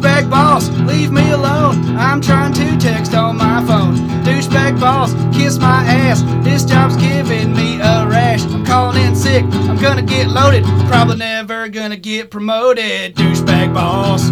Douchebag 0.02 0.32
boss, 0.32 0.68
leave 0.88 1.12
me 1.12 1.30
alone. 1.30 1.96
I'm 1.96 2.22
trying 2.22 2.54
to 2.54 2.78
text 2.80 3.14
on 3.14 3.38
my 3.38 3.64
phone. 3.68 3.96
Douchebag 4.24 4.80
boss, 4.80 5.14
kiss 5.32 5.60
my 5.60 5.84
ass. 5.84 6.24
This 6.44 6.66
job's 6.66 6.98
giving 6.98 7.54
me 7.54 7.76
a 7.76 8.08
rash. 8.08 8.44
I'm 8.46 8.66
calling 8.66 9.00
in 9.00 9.16
sick. 9.16 9.44
I'm 9.44 9.80
gonna 9.80 10.02
get 10.02 10.28
loaded. 10.28 10.64
Probably 10.88 11.18
never 11.18 11.70
gonna 11.70 11.98
get 11.98 12.32
promoted. 12.32 13.16
Douchebag 13.16 13.76
boss. 13.76 14.32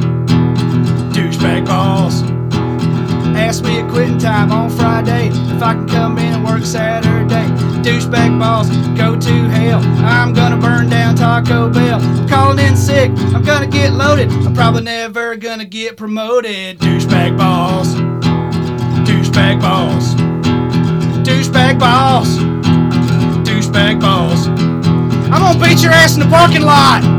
Douchebag 1.14 1.68
boss. 1.68 2.39
Ask 3.40 3.64
me 3.64 3.80
at 3.80 3.90
quitting 3.90 4.20
time 4.20 4.52
on 4.52 4.70
Friday 4.70 5.30
if 5.30 5.64
I 5.64 5.74
can 5.74 5.88
come 5.88 6.18
in 6.20 6.34
and 6.34 6.46
work 6.46 6.64
Saturday. 6.66 7.48
Douchebag 7.82 8.38
boss, 8.38 8.70
go 8.98 9.18
to 9.20 9.34
hell. 9.50 9.82
I'm 10.06 10.34
gonna 10.34 10.58
burn 10.58 10.90
down 10.90 11.16
Taco 11.16 11.70
Bell. 11.70 12.00
Calling 12.28 12.60
in 12.60 12.76
sick, 12.76 13.10
I'm 13.34 13.42
gonna 13.44 13.66
get 13.66 13.94
loaded. 13.94 14.30
I'm 14.30 14.54
probably 14.54 14.84
never 14.84 15.36
gonna 15.38 15.66
get 15.66 15.98
promoted. 15.98 16.80
Douchebag 16.80 17.38
boss, 17.38 17.96
douchebag 19.08 19.62
boss, 19.62 20.14
douchebag 21.26 21.80
boss, 21.80 22.28
douchebag 23.48 24.00
boss. 24.02 24.48
I'm 25.32 25.42
gonna 25.42 25.66
beat 25.66 25.82
your 25.82 25.94
ass 25.94 26.14
in 26.14 26.20
the 26.20 26.28
parking 26.28 26.62
lot. 26.62 27.19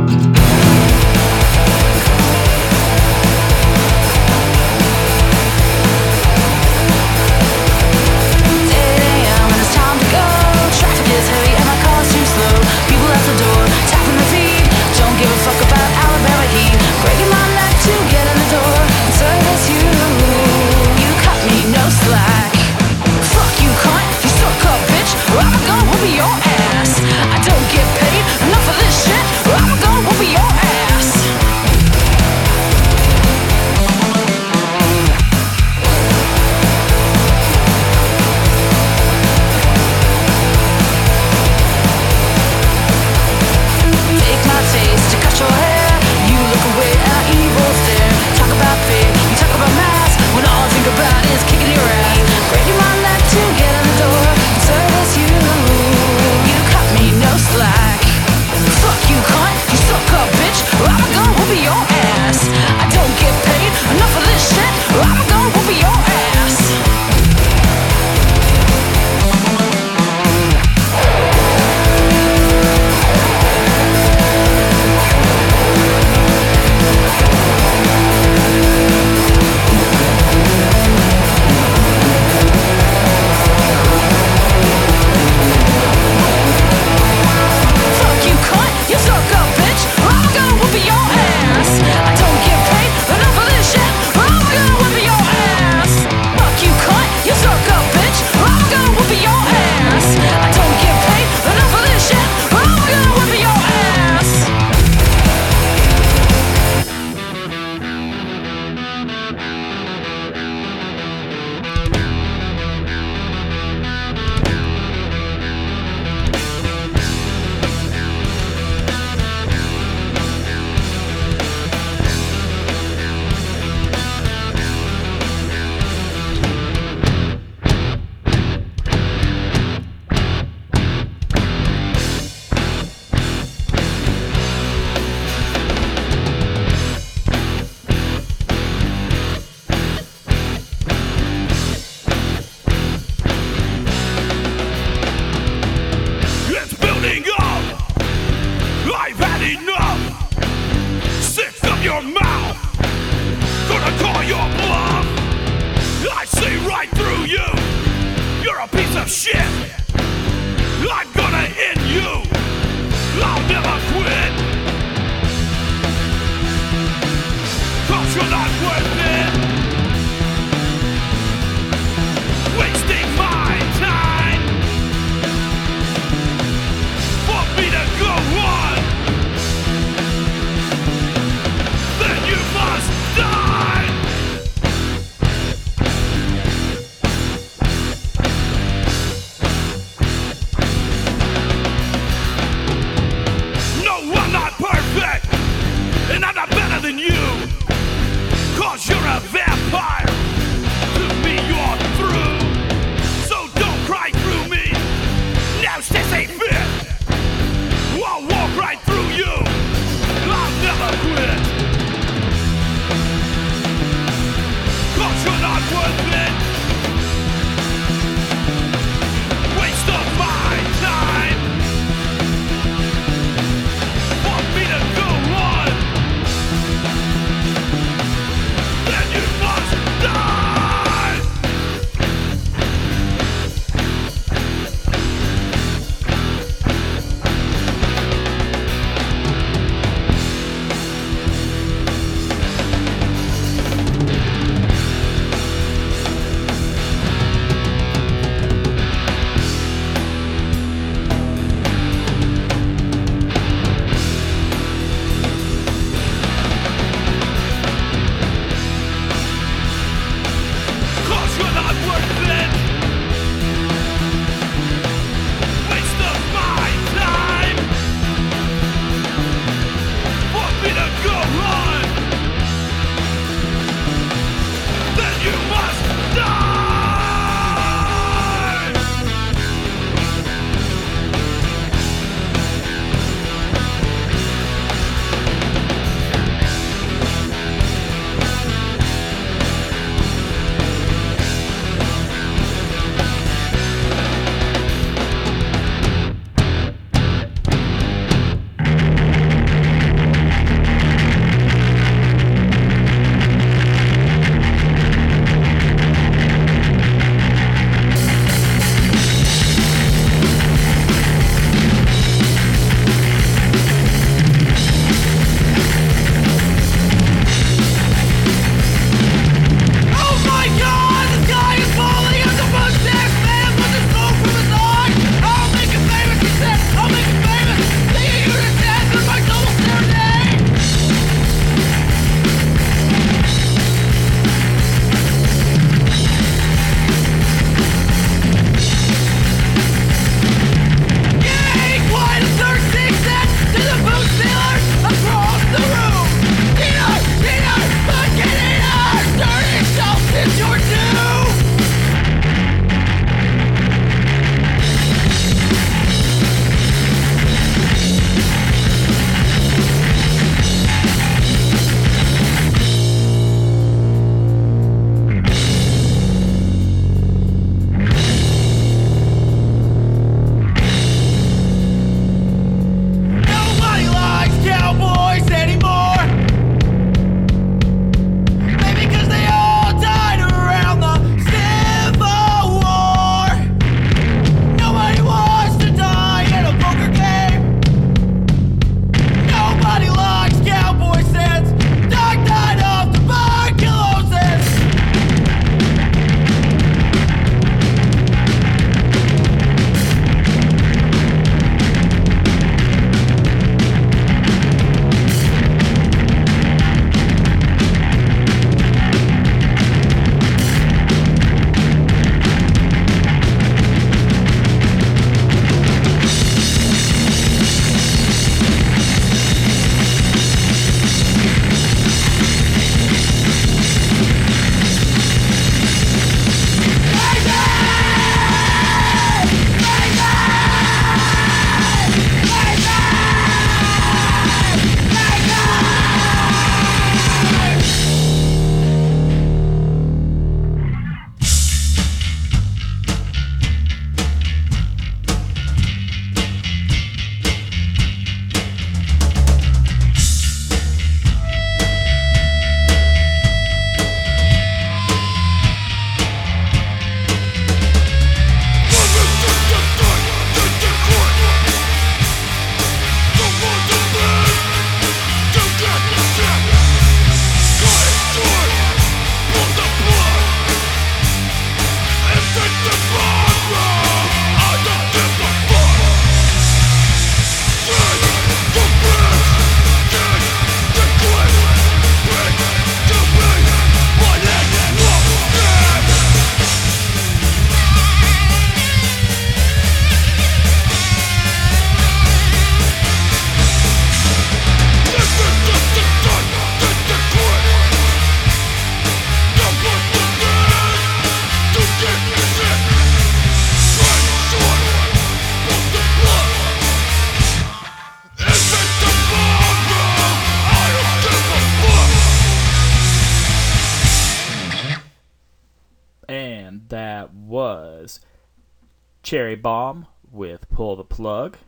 Plug. 521.01 521.39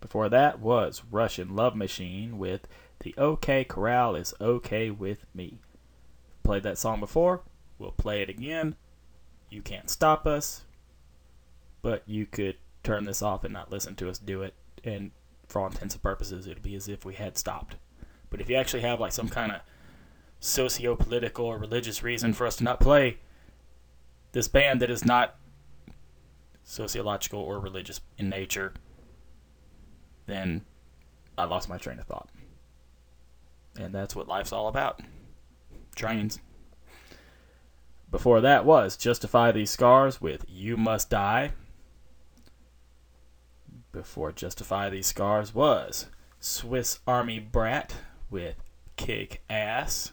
Before 0.00 0.30
that 0.30 0.60
was 0.60 1.02
Russian 1.10 1.54
Love 1.54 1.76
Machine 1.76 2.38
with 2.38 2.66
The 3.00 3.14
OK 3.18 3.64
Corral 3.64 4.16
is 4.16 4.32
OK 4.40 4.90
with 4.90 5.26
Me. 5.34 5.58
Played 6.42 6.62
that 6.62 6.78
song 6.78 6.98
before, 6.98 7.42
we'll 7.78 7.90
play 7.90 8.22
it 8.22 8.30
again. 8.30 8.76
You 9.50 9.60
can't 9.60 9.90
stop 9.90 10.26
us, 10.26 10.62
but 11.82 12.02
you 12.06 12.24
could 12.24 12.56
turn 12.82 13.04
this 13.04 13.20
off 13.20 13.44
and 13.44 13.52
not 13.52 13.70
listen 13.70 13.94
to 13.96 14.08
us 14.08 14.16
do 14.16 14.40
it, 14.40 14.54
and 14.82 15.10
for 15.46 15.60
all 15.60 15.66
intents 15.66 15.94
and 15.94 16.02
purposes, 16.02 16.46
it'll 16.46 16.62
be 16.62 16.76
as 16.76 16.88
if 16.88 17.04
we 17.04 17.12
had 17.12 17.36
stopped. 17.36 17.76
But 18.30 18.40
if 18.40 18.48
you 18.48 18.56
actually 18.56 18.84
have 18.84 19.00
like 19.00 19.12
some 19.12 19.28
kind 19.28 19.52
of 19.52 19.60
socio-political 20.40 21.44
or 21.44 21.58
religious 21.58 22.02
reason 22.02 22.32
for 22.32 22.46
us 22.46 22.56
to 22.56 22.64
not 22.64 22.80
play 22.80 23.18
this 24.32 24.48
band 24.48 24.80
that 24.80 24.90
is 24.90 25.04
not 25.04 25.36
sociological 26.66 27.40
or 27.40 27.58
religious 27.60 28.00
in 28.18 28.28
nature, 28.28 28.74
then 30.26 30.66
I 31.38 31.44
lost 31.44 31.68
my 31.68 31.78
train 31.78 31.98
of 31.98 32.06
thought. 32.06 32.28
And 33.78 33.94
that's 33.94 34.14
what 34.14 34.28
life's 34.28 34.52
all 34.52 34.68
about. 34.68 35.00
Trains. 35.94 36.40
Before 38.10 38.40
that 38.40 38.64
was 38.64 38.96
Justify 38.96 39.52
These 39.52 39.70
Scars 39.70 40.20
with 40.20 40.44
You 40.48 40.76
Must 40.76 41.08
Die. 41.08 41.52
Before 43.92 44.32
Justify 44.32 44.90
These 44.90 45.06
Scars 45.06 45.54
was 45.54 46.06
Swiss 46.40 46.98
Army 47.06 47.38
Brat 47.38 47.94
with 48.28 48.56
Kick 48.96 49.42
Ass. 49.48 50.12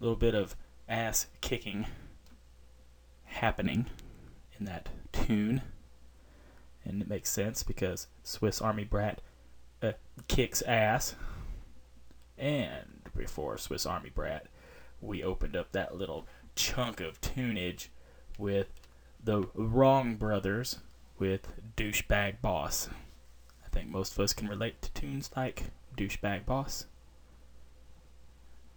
A 0.00 0.04
little 0.04 0.16
bit 0.16 0.34
of 0.34 0.56
ass 0.88 1.26
kicking 1.40 1.86
happening 3.24 3.86
in 4.58 4.66
that 4.66 4.88
tune. 5.12 5.62
And 6.84 7.02
it 7.02 7.08
makes 7.08 7.30
sense 7.30 7.62
because 7.62 8.06
Swiss 8.22 8.60
Army 8.60 8.84
Brat 8.84 9.20
uh, 9.82 9.92
kicks 10.28 10.62
ass. 10.62 11.16
And 12.38 13.02
before 13.16 13.58
Swiss 13.58 13.86
Army 13.86 14.10
Brat, 14.10 14.46
we 15.00 15.22
opened 15.22 15.56
up 15.56 15.72
that 15.72 15.96
little 15.96 16.26
chunk 16.54 17.00
of 17.00 17.20
tunage 17.20 17.88
with 18.38 18.68
the 19.22 19.48
Wrong 19.54 20.16
Brothers 20.16 20.78
with 21.18 21.52
Douchebag 21.76 22.40
Boss. 22.40 22.88
I 23.64 23.68
think 23.68 23.88
most 23.88 24.12
of 24.12 24.20
us 24.20 24.32
can 24.32 24.48
relate 24.48 24.80
to 24.82 24.92
tunes 24.92 25.30
like 25.36 25.64
Douchebag 25.96 26.46
Boss. 26.46 26.86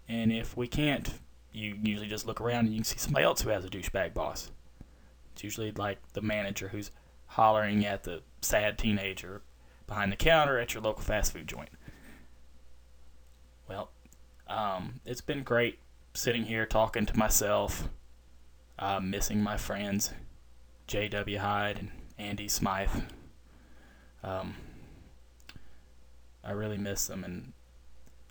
And 0.10 0.32
if 0.32 0.58
we 0.58 0.68
can't, 0.68 1.14
you 1.54 1.78
usually 1.84 2.08
just 2.08 2.26
look 2.26 2.42
around 2.42 2.66
and 2.66 2.70
you 2.70 2.78
can 2.78 2.84
see 2.84 2.98
somebody 2.98 3.26
else 3.26 3.42
who 3.42 3.50
has 3.50 3.64
a 3.64 3.70
douchebag 3.70 4.14
boss. 4.14 4.52
It's 5.40 5.44
usually 5.46 5.72
like 5.72 6.00
the 6.12 6.22
manager 6.22 6.68
who's 6.68 6.92
hollering 7.28 7.86
at 7.86 8.04
the 8.04 8.24
sad 8.42 8.78
teenager 8.78 9.42
behind 9.88 10.12
the 10.12 10.18
counter 10.18 10.60
at 10.60 10.74
your 10.74 10.84
local 10.84 11.02
fast 11.02 11.32
food 11.32 11.48
joint. 11.48 11.70
Well, 13.66 13.90
um, 14.50 15.00
it's 15.06 15.22
been 15.22 15.44
great 15.44 15.80
sitting 16.14 16.44
here 16.44 16.66
talking 16.66 17.06
to 17.06 17.18
myself, 17.18 17.88
uh, 18.80 19.00
missing 19.00 19.42
my 19.42 19.56
friends, 19.56 20.12
J.W. 20.88 21.38
Hyde 21.38 21.80
and 21.80 21.92
Andy 22.18 22.50
Smythe. 22.50 23.04
Um, 24.22 24.58
I 26.44 26.52
really 26.52 26.78
miss 26.78 27.08
them, 27.08 27.24
and 27.24 27.54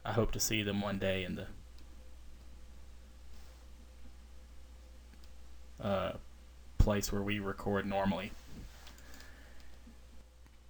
I 0.04 0.12
hope 0.12 0.30
to 0.32 0.40
see 0.40 0.62
them 0.62 0.82
one 0.82 0.98
day 0.98 1.24
in 1.24 1.36
the 1.36 1.46
uh, 5.82 6.12
place 6.88 7.12
where 7.12 7.20
we 7.20 7.38
record 7.38 7.84
normally. 7.84 8.32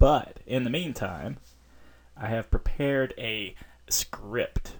But 0.01 0.41
in 0.49 0.65
the 0.65 0.71
meantime, 0.71 1.37
I 2.17 2.27
have 2.27 2.51
prepared 2.51 3.15
a 3.17 3.55
script 3.89 4.73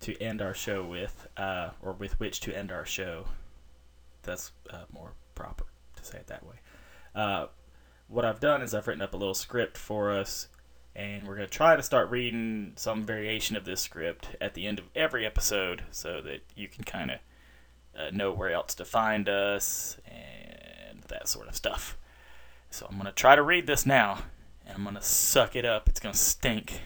to 0.00 0.20
end 0.20 0.42
our 0.42 0.52
show 0.52 0.84
with, 0.84 1.28
uh, 1.38 1.70
or 1.80 1.92
with 1.92 2.20
which 2.20 2.40
to 2.40 2.54
end 2.54 2.70
our 2.70 2.84
show. 2.84 3.24
That's 4.22 4.52
uh, 4.68 4.84
more 4.92 5.12
proper 5.34 5.64
to 5.96 6.04
say 6.04 6.18
it 6.18 6.26
that 6.26 6.44
way. 6.44 6.56
Uh, 7.14 7.46
what 8.06 8.26
I've 8.26 8.38
done 8.38 8.60
is 8.60 8.74
I've 8.74 8.86
written 8.86 9.00
up 9.00 9.14
a 9.14 9.16
little 9.16 9.32
script 9.32 9.78
for 9.78 10.12
us, 10.12 10.48
and 10.94 11.26
we're 11.26 11.36
going 11.36 11.48
to 11.48 11.56
try 11.56 11.74
to 11.74 11.82
start 11.82 12.10
reading 12.10 12.72
some 12.76 13.04
variation 13.04 13.56
of 13.56 13.64
this 13.64 13.80
script 13.80 14.36
at 14.42 14.52
the 14.52 14.66
end 14.66 14.78
of 14.78 14.90
every 14.94 15.24
episode 15.24 15.84
so 15.90 16.20
that 16.20 16.40
you 16.54 16.68
can 16.68 16.84
kind 16.84 17.10
of 17.10 17.20
uh, 17.98 18.10
know 18.10 18.32
where 18.32 18.50
else 18.50 18.74
to 18.76 18.84
find 18.84 19.28
us 19.28 19.98
and 20.06 21.02
that 21.08 21.28
sort 21.28 21.48
of 21.48 21.54
stuff. 21.54 21.96
So 22.70 22.86
I'm 22.88 22.96
going 22.96 23.06
to 23.06 23.12
try 23.12 23.34
to 23.34 23.42
read 23.42 23.66
this 23.66 23.84
now, 23.84 24.22
and 24.66 24.76
I'm 24.76 24.84
going 24.84 24.94
to 24.94 25.02
suck 25.02 25.56
it 25.56 25.64
up. 25.64 25.88
It's 25.88 26.00
going 26.00 26.12
to 26.12 26.18
stink. 26.18 26.80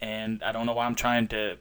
And 0.00 0.42
I 0.42 0.52
don't 0.52 0.66
know 0.66 0.74
why 0.74 0.86
I'm 0.86 0.94
trying 0.94 1.28
to 1.28 1.56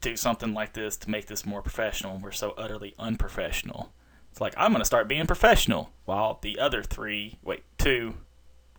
do 0.00 0.16
something 0.16 0.54
like 0.54 0.72
this 0.72 0.96
to 0.98 1.10
make 1.10 1.26
this 1.26 1.44
more 1.44 1.62
professional. 1.62 2.18
We're 2.18 2.30
so 2.32 2.54
utterly 2.56 2.94
unprofessional. 2.98 3.92
It's 4.30 4.40
like 4.40 4.54
I'm 4.56 4.70
going 4.70 4.80
to 4.80 4.86
start 4.86 5.08
being 5.08 5.26
professional 5.26 5.90
while 6.04 6.38
the 6.40 6.58
other 6.58 6.82
three, 6.82 7.38
wait, 7.42 7.64
two, 7.78 8.14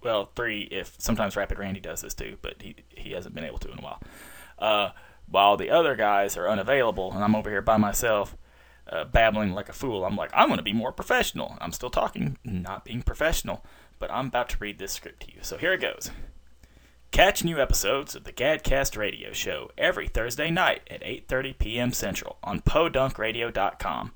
well, 0.01 0.31
three 0.35 0.61
if 0.71 0.95
sometimes 0.97 1.35
Rapid 1.35 1.59
Randy 1.59 1.79
does 1.79 2.01
this 2.01 2.13
too, 2.13 2.37
but 2.41 2.61
he 2.61 2.75
he 2.89 3.11
hasn't 3.11 3.35
been 3.35 3.43
able 3.43 3.59
to 3.59 3.71
in 3.71 3.79
a 3.79 3.81
while. 3.81 4.01
Uh, 4.57 4.91
while 5.31 5.57
the 5.57 5.69
other 5.69 5.95
guys 5.95 6.37
are 6.37 6.49
unavailable 6.49 7.11
and 7.11 7.23
I'm 7.23 7.35
over 7.35 7.49
here 7.49 7.61
by 7.61 7.77
myself 7.77 8.37
uh, 8.87 9.05
babbling 9.05 9.53
like 9.53 9.69
a 9.69 9.73
fool. 9.73 10.05
I'm 10.05 10.15
like, 10.15 10.31
I'm 10.33 10.55
to 10.55 10.61
be 10.61 10.73
more 10.73 10.91
professional. 10.91 11.57
I'm 11.61 11.71
still 11.71 11.89
talking, 11.89 12.37
not 12.43 12.85
being 12.85 13.01
professional, 13.01 13.65
but 13.99 14.11
I'm 14.11 14.27
about 14.27 14.49
to 14.49 14.57
read 14.59 14.77
this 14.77 14.91
script 14.91 15.21
to 15.23 15.33
you. 15.33 15.39
So 15.41 15.57
here 15.57 15.73
it 15.73 15.81
goes. 15.81 16.11
Catch 17.11 17.43
new 17.43 17.59
episodes 17.59 18.15
of 18.15 18.23
the 18.23 18.31
Gadcast 18.31 18.95
Radio 18.95 19.33
Show 19.33 19.71
every 19.77 20.07
Thursday 20.07 20.49
night 20.49 20.81
at 20.89 21.01
8:30 21.01 21.57
p.m. 21.57 21.91
Central 21.91 22.37
on 22.41 22.61
podunkradio.com. 22.61 24.13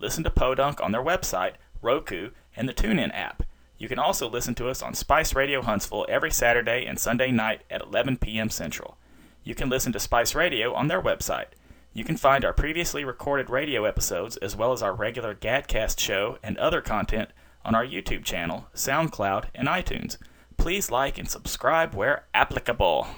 Listen 0.00 0.24
to 0.24 0.30
Podunk 0.30 0.80
on 0.80 0.90
their 0.90 1.04
website, 1.04 1.52
Roku, 1.80 2.30
and 2.56 2.68
the 2.68 2.74
TuneIn 2.74 3.14
app. 3.14 3.44
You 3.78 3.88
can 3.88 4.00
also 4.00 4.28
listen 4.28 4.56
to 4.56 4.68
us 4.68 4.82
on 4.82 4.94
Spice 4.94 5.36
Radio 5.36 5.62
Huntsville 5.62 6.06
every 6.08 6.32
Saturday 6.32 6.84
and 6.84 6.98
Sunday 6.98 7.30
night 7.30 7.62
at 7.70 7.82
11 7.82 8.16
p.m. 8.16 8.50
Central. 8.50 8.96
You 9.44 9.54
can 9.54 9.68
listen 9.68 9.92
to 9.92 10.00
Spice 10.00 10.34
Radio 10.34 10.72
on 10.72 10.88
their 10.88 11.02
website. 11.02 11.48
You 11.92 12.04
can 12.04 12.16
find 12.16 12.44
our 12.44 12.52
previously 12.52 13.04
recorded 13.04 13.50
radio 13.50 13.84
episodes 13.84 14.36
as 14.38 14.56
well 14.56 14.72
as 14.72 14.82
our 14.82 14.94
regular 14.94 15.34
Gadcast 15.34 15.98
show 15.98 16.38
and 16.42 16.56
other 16.58 16.80
content 16.80 17.30
on 17.64 17.74
our 17.74 17.84
YouTube 17.84 18.24
channel, 18.24 18.68
SoundCloud, 18.74 19.46
and 19.54 19.68
iTunes. 19.68 20.16
Please 20.56 20.90
like 20.90 21.18
and 21.18 21.28
subscribe 21.28 21.94
where 21.94 22.24
applicable. 22.32 23.08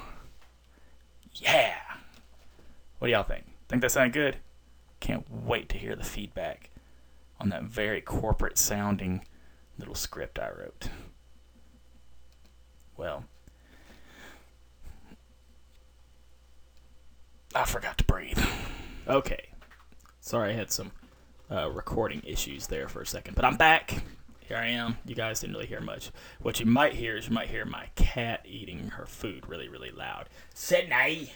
Yeah. 1.33 1.75
What 2.99 3.07
do 3.07 3.11
y'all 3.13 3.23
think? 3.23 3.45
Think 3.69 3.81
that 3.81 3.91
sounded 3.91 4.13
good? 4.13 4.37
Can't 4.99 5.25
wait 5.29 5.69
to 5.69 5.77
hear 5.77 5.95
the 5.95 6.03
feedback 6.03 6.69
on 7.39 7.49
that 7.49 7.63
very 7.63 8.01
corporate 8.01 8.57
sounding 8.57 9.25
little 9.77 9.95
script 9.95 10.39
I 10.39 10.49
wrote. 10.49 10.89
Well, 12.97 13.25
I 17.55 17.63
forgot 17.63 17.97
to 17.99 18.03
breathe. 18.03 18.37
Okay. 19.07 19.49
Sorry, 20.19 20.51
I 20.51 20.53
had 20.53 20.71
some 20.71 20.91
uh, 21.49 21.71
recording 21.71 22.21
issues 22.25 22.67
there 22.67 22.89
for 22.89 23.01
a 23.01 23.05
second, 23.05 23.35
but 23.35 23.45
I'm 23.45 23.55
back. 23.55 24.03
Here 24.41 24.57
I 24.57 24.67
am. 24.67 24.97
You 25.05 25.15
guys 25.15 25.39
didn't 25.39 25.55
really 25.55 25.65
hear 25.67 25.79
much. 25.79 26.11
What 26.41 26.59
you 26.59 26.65
might 26.65 26.93
hear 26.93 27.15
is 27.17 27.27
you 27.27 27.33
might 27.33 27.47
hear 27.47 27.65
my 27.65 27.87
cat 27.95 28.41
eating 28.45 28.89
her 28.89 29.05
food 29.05 29.47
really, 29.47 29.69
really 29.69 29.89
loud. 29.89 30.27
Sydney! 30.53 31.31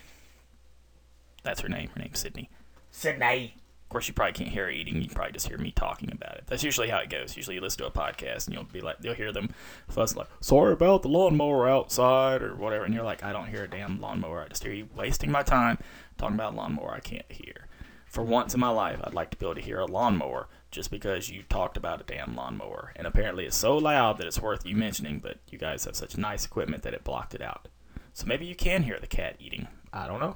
That's 1.42 1.62
her 1.62 1.70
name. 1.70 1.90
Her 1.96 2.02
name's 2.02 2.20
Sydney. 2.20 2.50
Sydney! 2.92 3.56
Of 3.90 3.92
course, 3.92 4.08
you 4.08 4.14
probably 4.14 4.34
can't 4.34 4.52
hear 4.52 4.70
eating. 4.70 5.02
You 5.02 5.10
probably 5.10 5.32
just 5.32 5.48
hear 5.48 5.58
me 5.58 5.72
talking 5.72 6.12
about 6.12 6.36
it. 6.36 6.44
That's 6.46 6.64
usually 6.64 6.90
how 6.90 7.00
it 7.00 7.10
goes. 7.10 7.36
Usually, 7.36 7.56
you 7.56 7.62
listen 7.62 7.80
to 7.80 7.88
a 7.88 7.92
podcast 7.92 8.46
and 8.46 8.54
you'll 8.54 8.66
be 8.66 8.82
like, 8.82 8.98
you'll 9.02 9.16
hear 9.16 9.32
them 9.32 9.50
fussing 9.88 10.20
like, 10.20 10.28
"Sorry 10.42 10.74
about 10.74 11.02
the 11.02 11.08
lawnmower 11.08 11.68
outside" 11.68 12.44
or 12.44 12.54
whatever, 12.54 12.86
and 12.86 12.94
you're 12.94 13.04
like, 13.04 13.24
"I 13.24 13.34
don't 13.34 13.48
hear 13.48 13.64
a 13.64 13.68
damn 13.68 14.00
lawnmower. 14.00 14.44
I 14.44 14.48
just 14.48 14.64
hear 14.64 14.74
you 14.74 14.90
wasting 14.96 15.32
my 15.32 15.42
time 15.42 15.80
talking 16.20 16.36
about 16.36 16.54
a 16.54 16.56
lawnmower 16.58 16.94
I 16.94 17.00
can't 17.00 17.32
hear." 17.32 17.66
For 18.06 18.24
once 18.24 18.54
in 18.54 18.60
my 18.60 18.70
life, 18.70 19.00
I'd 19.04 19.16
like 19.16 19.32
to 19.32 19.38
be 19.38 19.48
able 19.48 19.56
to 19.56 19.62
hear 19.62 19.80
a 19.80 19.88
lawnmower 19.88 20.50
just 20.70 20.92
because 20.92 21.32
you 21.32 21.42
talked 21.42 21.76
about 21.76 22.00
a 22.02 22.04
damn 22.04 22.36
lawnmower. 22.36 22.94
And 22.96 23.08
apparently, 23.08 23.46
it's 23.48 23.58
so 23.58 23.76
loud 23.76 24.20
that 24.20 24.28
it's 24.28 24.40
worth 24.40 24.68
you 24.68 24.76
mentioning. 24.76 25.18
But 25.18 25.40
you 25.50 25.58
guys 25.58 25.86
have 25.86 25.96
such 25.96 26.16
nice 26.16 26.46
equipment 26.46 26.84
that 26.84 26.94
it 26.94 27.04
blocked 27.04 27.34
it 27.34 27.42
out. 27.42 27.70
So 28.14 28.28
maybe 28.28 28.46
you 28.46 28.56
can 28.56 28.84
hear 28.84 29.00
the 29.00 29.08
cat 29.08 29.38
eating. 29.40 29.68
I 29.92 30.06
don't 30.06 30.20
know. 30.20 30.36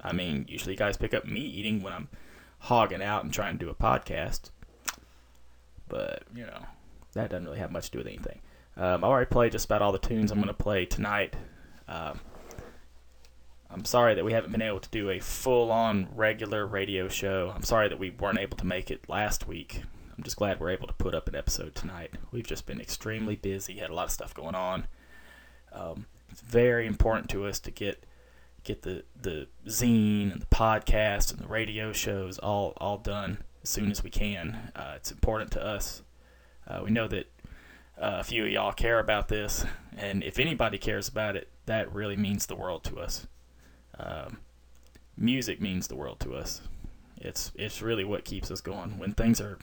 I 0.00 0.14
mean, 0.14 0.46
usually 0.48 0.72
you 0.72 0.78
guys 0.78 0.96
pick 0.96 1.12
up 1.12 1.26
me 1.26 1.40
eating 1.40 1.82
when 1.82 1.92
I'm 1.92 2.08
hogging 2.58 3.02
out 3.02 3.24
and 3.24 3.32
trying 3.32 3.58
to 3.58 3.64
do 3.64 3.70
a 3.70 3.74
podcast. 3.74 4.50
But, 5.88 6.24
you 6.34 6.44
know, 6.44 6.66
that 7.14 7.30
doesn't 7.30 7.44
really 7.44 7.58
have 7.58 7.70
much 7.70 7.86
to 7.86 7.92
do 7.92 7.98
with 7.98 8.08
anything. 8.08 8.40
Um, 8.76 9.04
I 9.04 9.06
already 9.06 9.30
played 9.30 9.52
just 9.52 9.64
about 9.64 9.82
all 9.82 9.92
the 9.92 9.98
tunes 9.98 10.30
I'm 10.30 10.38
going 10.38 10.48
to 10.48 10.54
play 10.54 10.84
tonight. 10.84 11.34
Um, 11.88 12.20
I'm 13.70 13.84
sorry 13.84 14.14
that 14.14 14.24
we 14.24 14.32
haven't 14.32 14.52
been 14.52 14.62
able 14.62 14.80
to 14.80 14.88
do 14.90 15.10
a 15.10 15.18
full 15.20 15.70
on 15.70 16.08
regular 16.14 16.66
radio 16.66 17.08
show. 17.08 17.52
I'm 17.54 17.62
sorry 17.62 17.88
that 17.88 17.98
we 17.98 18.10
weren't 18.10 18.38
able 18.38 18.56
to 18.58 18.66
make 18.66 18.90
it 18.90 19.08
last 19.08 19.46
week. 19.46 19.82
I'm 20.16 20.24
just 20.24 20.36
glad 20.36 20.60
we're 20.60 20.70
able 20.70 20.86
to 20.86 20.94
put 20.94 21.14
up 21.14 21.28
an 21.28 21.34
episode 21.34 21.74
tonight. 21.74 22.12
We've 22.32 22.46
just 22.46 22.66
been 22.66 22.80
extremely 22.80 23.36
busy, 23.36 23.78
had 23.78 23.90
a 23.90 23.94
lot 23.94 24.06
of 24.06 24.12
stuff 24.12 24.34
going 24.34 24.54
on. 24.54 24.86
Um, 25.72 26.06
it's 26.30 26.40
very 26.40 26.86
important 26.86 27.28
to 27.30 27.44
us 27.46 27.60
to 27.60 27.70
get 27.70 28.04
get 28.66 28.82
the, 28.82 29.04
the 29.20 29.46
zine 29.66 30.32
and 30.32 30.42
the 30.42 30.46
podcast 30.46 31.30
and 31.32 31.40
the 31.40 31.46
radio 31.46 31.92
shows 31.92 32.38
all, 32.38 32.74
all 32.78 32.98
done 32.98 33.38
as 33.62 33.68
soon 33.68 33.90
as 33.90 34.02
we 34.02 34.10
can. 34.10 34.70
Uh, 34.74 34.94
it's 34.96 35.10
important 35.10 35.52
to 35.52 35.64
us. 35.64 36.02
Uh, 36.66 36.80
we 36.84 36.90
know 36.90 37.06
that 37.06 37.30
uh, 37.96 38.18
a 38.20 38.24
few 38.24 38.44
of 38.44 38.50
y'all 38.50 38.72
care 38.72 38.98
about 38.98 39.28
this, 39.28 39.64
and 39.96 40.22
if 40.24 40.38
anybody 40.38 40.78
cares 40.78 41.08
about 41.08 41.36
it, 41.36 41.48
that 41.66 41.92
really 41.94 42.16
means 42.16 42.46
the 42.46 42.56
world 42.56 42.82
to 42.84 42.98
us. 42.98 43.26
Um, 43.98 44.38
music 45.16 45.60
means 45.60 45.86
the 45.86 45.96
world 45.96 46.20
to 46.20 46.34
us. 46.34 46.60
It's 47.18 47.50
it's 47.54 47.80
really 47.80 48.04
what 48.04 48.24
keeps 48.24 48.50
us 48.50 48.60
going 48.60 48.98
when 48.98 49.12
things 49.12 49.40
are 49.40 49.58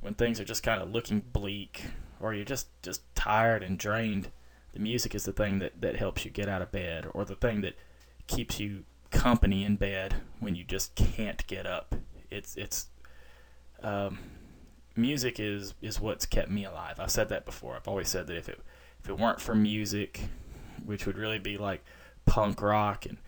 when 0.00 0.14
things 0.14 0.40
are 0.40 0.44
just 0.44 0.64
kind 0.64 0.82
of 0.82 0.90
looking 0.90 1.22
bleak 1.32 1.84
or 2.20 2.34
you're 2.34 2.44
just 2.44 2.66
just 2.82 3.02
tired 3.14 3.62
and 3.62 3.78
drained. 3.78 4.30
The 4.72 4.80
music 4.80 5.14
is 5.14 5.24
the 5.24 5.32
thing 5.32 5.60
that 5.60 5.80
that 5.80 5.96
helps 5.96 6.24
you 6.24 6.30
get 6.30 6.48
out 6.48 6.62
of 6.62 6.72
bed, 6.72 7.06
or 7.14 7.24
the 7.24 7.36
thing 7.36 7.60
that 7.60 7.74
keeps 8.28 8.60
you 8.60 8.84
company 9.10 9.64
in 9.64 9.76
bed 9.76 10.14
when 10.38 10.54
you 10.54 10.62
just 10.62 10.94
can't 10.94 11.44
get 11.46 11.66
up. 11.66 11.94
It's 12.30 12.56
it's 12.56 12.86
um, 13.82 14.18
music 14.94 15.40
is 15.40 15.74
is 15.82 16.00
what's 16.00 16.26
kept 16.26 16.50
me 16.50 16.64
alive. 16.64 17.00
I've 17.00 17.10
said 17.10 17.28
that 17.30 17.44
before. 17.44 17.74
I've 17.74 17.88
always 17.88 18.08
said 18.08 18.26
that 18.28 18.36
if 18.36 18.48
it 18.48 18.60
if 19.02 19.08
it 19.08 19.18
weren't 19.18 19.40
for 19.40 19.54
music, 19.54 20.20
which 20.84 21.06
would 21.06 21.18
really 21.18 21.38
be 21.38 21.58
like 21.58 21.84
punk 22.26 22.62
rock 22.62 23.06
and 23.06 23.18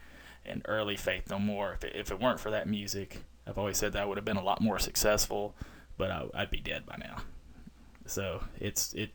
and 0.44 0.62
early 0.66 0.96
Faith 0.96 1.30
No 1.30 1.38
More, 1.38 1.72
if 1.74 1.84
it, 1.84 1.94
if 1.94 2.10
it 2.10 2.20
weren't 2.20 2.40
for 2.40 2.50
that 2.50 2.66
music, 2.68 3.22
I've 3.46 3.58
always 3.58 3.76
said 3.76 3.92
that 3.92 4.02
I 4.02 4.04
would 4.04 4.16
have 4.16 4.24
been 4.24 4.36
a 4.36 4.42
lot 4.42 4.60
more 4.60 4.78
successful, 4.78 5.54
but 5.96 6.10
I, 6.10 6.24
I'd 6.34 6.50
be 6.50 6.60
dead 6.60 6.86
by 6.86 6.96
now. 6.98 7.18
So 8.06 8.44
it's 8.58 8.92
it 8.94 9.10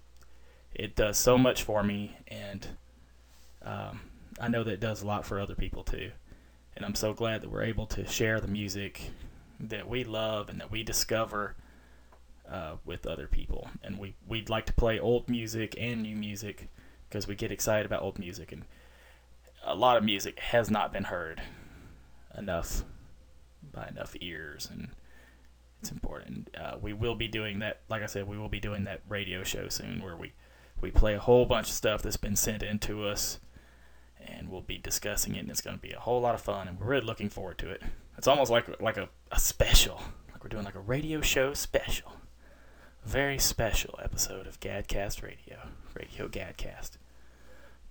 it 0.74 0.96
does 0.96 1.18
so 1.18 1.38
much 1.38 1.64
for 1.64 1.84
me, 1.84 2.18
and 2.28 2.68
um, 3.64 4.02
I 4.40 4.48
know 4.48 4.64
that 4.64 4.74
it 4.74 4.80
does 4.80 5.02
a 5.02 5.08
lot 5.08 5.26
for 5.26 5.40
other 5.40 5.56
people 5.56 5.84
too. 5.84 6.12
And 6.76 6.86
I'm 6.86 6.96
so 6.96 7.14
glad 7.14 7.42
that 7.42 7.52
we're 7.52 7.64
able 7.64 7.86
to 7.88 8.06
share 8.06 8.42
the 8.42 8.48
music 8.48 9.12
that 9.60 9.88
we 9.88 10.04
love 10.04 10.50
and 10.50 10.60
that 10.60 10.72
we 10.72 10.84
discover 10.84 11.56
uh, 12.50 12.76
with 12.84 13.08
other 13.08 13.28
people. 13.28 13.70
And 13.82 13.98
we, 13.98 14.16
we'd 14.28 14.50
like 14.50 14.66
to 14.66 14.74
play 14.74 15.00
old 15.00 15.30
music 15.30 15.76
and 15.80 16.04
new 16.04 16.16
music 16.16 16.68
because 17.08 17.28
we 17.28 17.36
get 17.36 17.52
excited 17.52 17.86
about 17.86 18.02
old 18.02 18.20
music. 18.20 18.52
And 18.52 18.66
a 19.64 19.76
lot 19.76 19.96
of 19.96 20.04
music 20.04 20.40
has 20.40 20.70
not 20.70 20.92
been 20.92 21.06
heard 21.06 21.42
enough 22.38 22.84
by 23.72 23.88
enough 23.88 24.14
ears. 24.20 24.68
And 24.70 24.90
it's 25.80 25.92
important. 25.92 26.50
Uh, 26.60 26.76
we 26.82 26.92
will 26.92 27.16
be 27.16 27.30
doing 27.30 27.60
that, 27.60 27.82
like 27.88 28.04
I 28.04 28.08
said, 28.08 28.28
we 28.28 28.38
will 28.38 28.50
be 28.50 28.60
doing 28.60 28.84
that 28.84 29.00
radio 29.08 29.44
show 29.44 29.70
soon 29.70 30.04
where 30.04 30.18
we, 30.18 30.34
we 30.82 30.92
play 30.92 31.14
a 31.14 31.20
whole 31.20 31.46
bunch 31.46 31.70
of 31.70 31.74
stuff 31.74 32.02
that's 32.02 32.18
been 32.18 32.36
sent 32.36 32.64
in 32.64 32.80
to 32.80 33.06
us 33.06 33.40
and 34.26 34.50
we'll 34.50 34.62
be 34.62 34.78
discussing 34.78 35.36
it, 35.36 35.40
and 35.40 35.50
it's 35.50 35.62
going 35.62 35.76
to 35.76 35.82
be 35.82 35.92
a 35.92 36.00
whole 36.00 36.22
lot 36.22 36.36
of 36.36 36.42
fun, 36.42 36.68
and 36.68 36.80
we're 36.80 36.88
really 36.88 37.06
looking 37.06 37.30
forward 37.30 37.58
to 37.60 37.70
it. 37.70 37.82
It's 38.18 38.28
almost 38.28 38.52
like 38.52 38.82
like 38.82 38.98
a, 38.98 39.10
a 39.32 39.40
special, 39.40 40.02
like 40.32 40.44
we're 40.44 40.50
doing 40.50 40.66
like 40.66 40.76
a 40.76 40.80
radio 40.80 41.22
show 41.22 41.54
special, 41.54 42.14
very 43.04 43.38
special 43.38 44.00
episode 44.04 44.48
of 44.48 44.60
Gadcast 44.60 45.22
Radio, 45.22 45.70
Radio 45.94 46.28
Gadcast. 46.28 46.92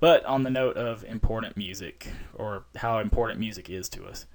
But 0.00 0.24
on 0.24 0.42
the 0.42 0.50
note 0.50 0.76
of 0.76 1.04
important 1.04 1.56
music, 1.56 2.08
or 2.34 2.64
how 2.76 2.98
important 2.98 3.40
music 3.40 3.70
is 3.70 3.88
to 3.90 4.04
us, 4.04 4.26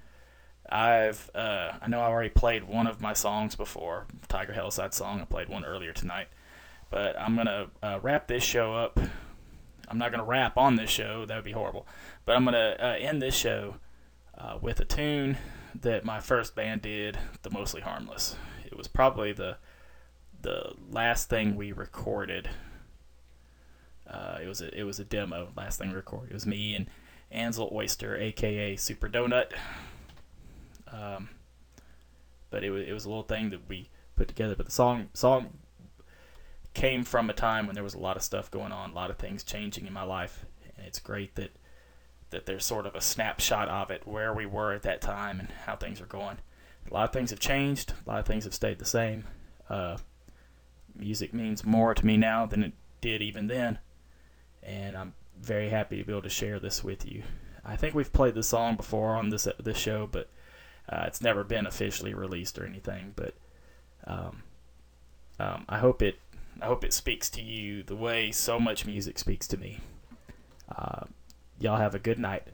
I've 0.68 1.30
uh, 1.34 1.72
I 1.80 1.88
know 1.88 2.00
I 2.00 2.06
already 2.06 2.30
played 2.30 2.64
one 2.64 2.86
of 2.86 3.00
my 3.00 3.12
songs 3.12 3.56
before, 3.56 4.06
Tiger 4.28 4.52
Hellside 4.52 4.94
song. 4.94 5.20
I 5.20 5.24
played 5.24 5.48
one 5.48 5.64
earlier 5.64 5.92
tonight, 5.92 6.28
but 6.90 7.18
I'm 7.18 7.36
gonna 7.36 7.66
uh, 7.82 7.98
wrap 8.02 8.28
this 8.28 8.42
show 8.42 8.74
up 8.74 8.98
I'm 9.90 9.98
not 9.98 10.12
going 10.12 10.20
to 10.20 10.26
rap 10.26 10.56
on 10.56 10.76
this 10.76 10.88
show. 10.88 11.26
That 11.26 11.34
would 11.34 11.44
be 11.44 11.52
horrible. 11.52 11.86
But 12.24 12.36
I'm 12.36 12.44
going 12.44 12.54
to 12.54 12.82
uh, 12.82 12.94
end 12.94 13.20
this 13.20 13.34
show 13.34 13.76
uh, 14.38 14.56
with 14.60 14.78
a 14.78 14.84
tune 14.84 15.36
that 15.74 16.04
my 16.04 16.20
first 16.20 16.54
band 16.54 16.82
did, 16.82 17.18
The 17.42 17.50
Mostly 17.50 17.80
Harmless. 17.80 18.36
It 18.64 18.76
was 18.76 18.88
probably 18.88 19.32
the 19.32 19.56
the 20.42 20.72
last 20.90 21.28
thing 21.28 21.54
we 21.54 21.72
recorded. 21.72 22.48
Uh, 24.08 24.38
it 24.42 24.46
was 24.46 24.62
a 24.62 24.78
it 24.78 24.84
was 24.84 25.00
a 25.00 25.04
demo. 25.04 25.48
Last 25.56 25.78
thing 25.78 25.92
recorded. 25.92 26.30
It 26.30 26.34
was 26.34 26.46
me 26.46 26.74
and 26.74 26.86
Ansel 27.30 27.70
Oyster, 27.72 28.16
aka 28.16 28.76
Super 28.76 29.08
Donut. 29.08 29.52
Um, 30.90 31.30
but 32.50 32.64
it 32.64 32.70
was 32.70 32.88
it 32.88 32.92
was 32.92 33.04
a 33.04 33.08
little 33.08 33.24
thing 33.24 33.50
that 33.50 33.68
we 33.68 33.90
put 34.16 34.28
together. 34.28 34.54
But 34.54 34.66
the 34.66 34.72
song 34.72 35.08
song 35.14 35.50
came 36.74 37.04
from 37.04 37.28
a 37.28 37.34
time 37.34 37.66
when 37.66 37.74
there 37.74 37.84
was 37.84 37.94
a 37.94 37.98
lot 37.98 38.16
of 38.16 38.22
stuff 38.22 38.50
going 38.50 38.72
on, 38.72 38.90
a 38.90 38.94
lot 38.94 39.10
of 39.10 39.18
things 39.18 39.42
changing 39.42 39.86
in 39.86 39.92
my 39.92 40.02
life, 40.02 40.46
and 40.76 40.86
it's 40.86 40.98
great 40.98 41.34
that 41.36 41.50
that 42.30 42.46
there's 42.46 42.64
sort 42.64 42.86
of 42.86 42.94
a 42.94 43.00
snapshot 43.00 43.68
of 43.68 43.90
it, 43.90 44.06
where 44.06 44.32
we 44.32 44.46
were 44.46 44.72
at 44.72 44.82
that 44.82 45.00
time 45.00 45.40
and 45.40 45.48
how 45.66 45.74
things 45.74 46.00
are 46.00 46.06
going. 46.06 46.38
A 46.88 46.94
lot 46.94 47.08
of 47.08 47.12
things 47.12 47.30
have 47.30 47.40
changed. 47.40 47.92
A 48.06 48.08
lot 48.08 48.20
of 48.20 48.26
things 48.26 48.44
have 48.44 48.54
stayed 48.54 48.78
the 48.78 48.84
same. 48.84 49.24
Uh, 49.68 49.96
music 50.94 51.34
means 51.34 51.64
more 51.64 51.92
to 51.92 52.06
me 52.06 52.16
now 52.16 52.46
than 52.46 52.62
it 52.62 52.72
did 53.00 53.20
even 53.20 53.48
then, 53.48 53.78
and 54.62 54.96
I'm 54.96 55.14
very 55.40 55.70
happy 55.70 55.98
to 55.98 56.04
be 56.04 56.12
able 56.12 56.22
to 56.22 56.28
share 56.28 56.60
this 56.60 56.84
with 56.84 57.10
you. 57.10 57.24
I 57.64 57.76
think 57.76 57.94
we've 57.94 58.12
played 58.12 58.34
this 58.34 58.48
song 58.48 58.76
before 58.76 59.16
on 59.16 59.30
this 59.30 59.48
this 59.58 59.76
show, 59.76 60.06
but 60.06 60.28
uh, 60.88 61.04
it's 61.06 61.20
never 61.20 61.44
been 61.44 61.66
officially 61.66 62.14
released 62.14 62.58
or 62.58 62.66
anything. 62.66 63.12
But 63.16 63.34
um, 64.06 64.42
um, 65.38 65.64
I 65.68 65.78
hope 65.78 66.02
it 66.02 66.18
I 66.60 66.66
hope 66.66 66.84
it 66.84 66.92
speaks 66.92 67.30
to 67.30 67.42
you 67.42 67.82
the 67.82 67.96
way 67.96 68.30
so 68.32 68.58
much 68.58 68.86
music 68.86 69.18
speaks 69.18 69.46
to 69.48 69.56
me. 69.56 69.80
Uh, 70.74 71.04
y'all 71.58 71.78
have 71.78 71.94
a 71.94 71.98
good 71.98 72.18
night. 72.18 72.48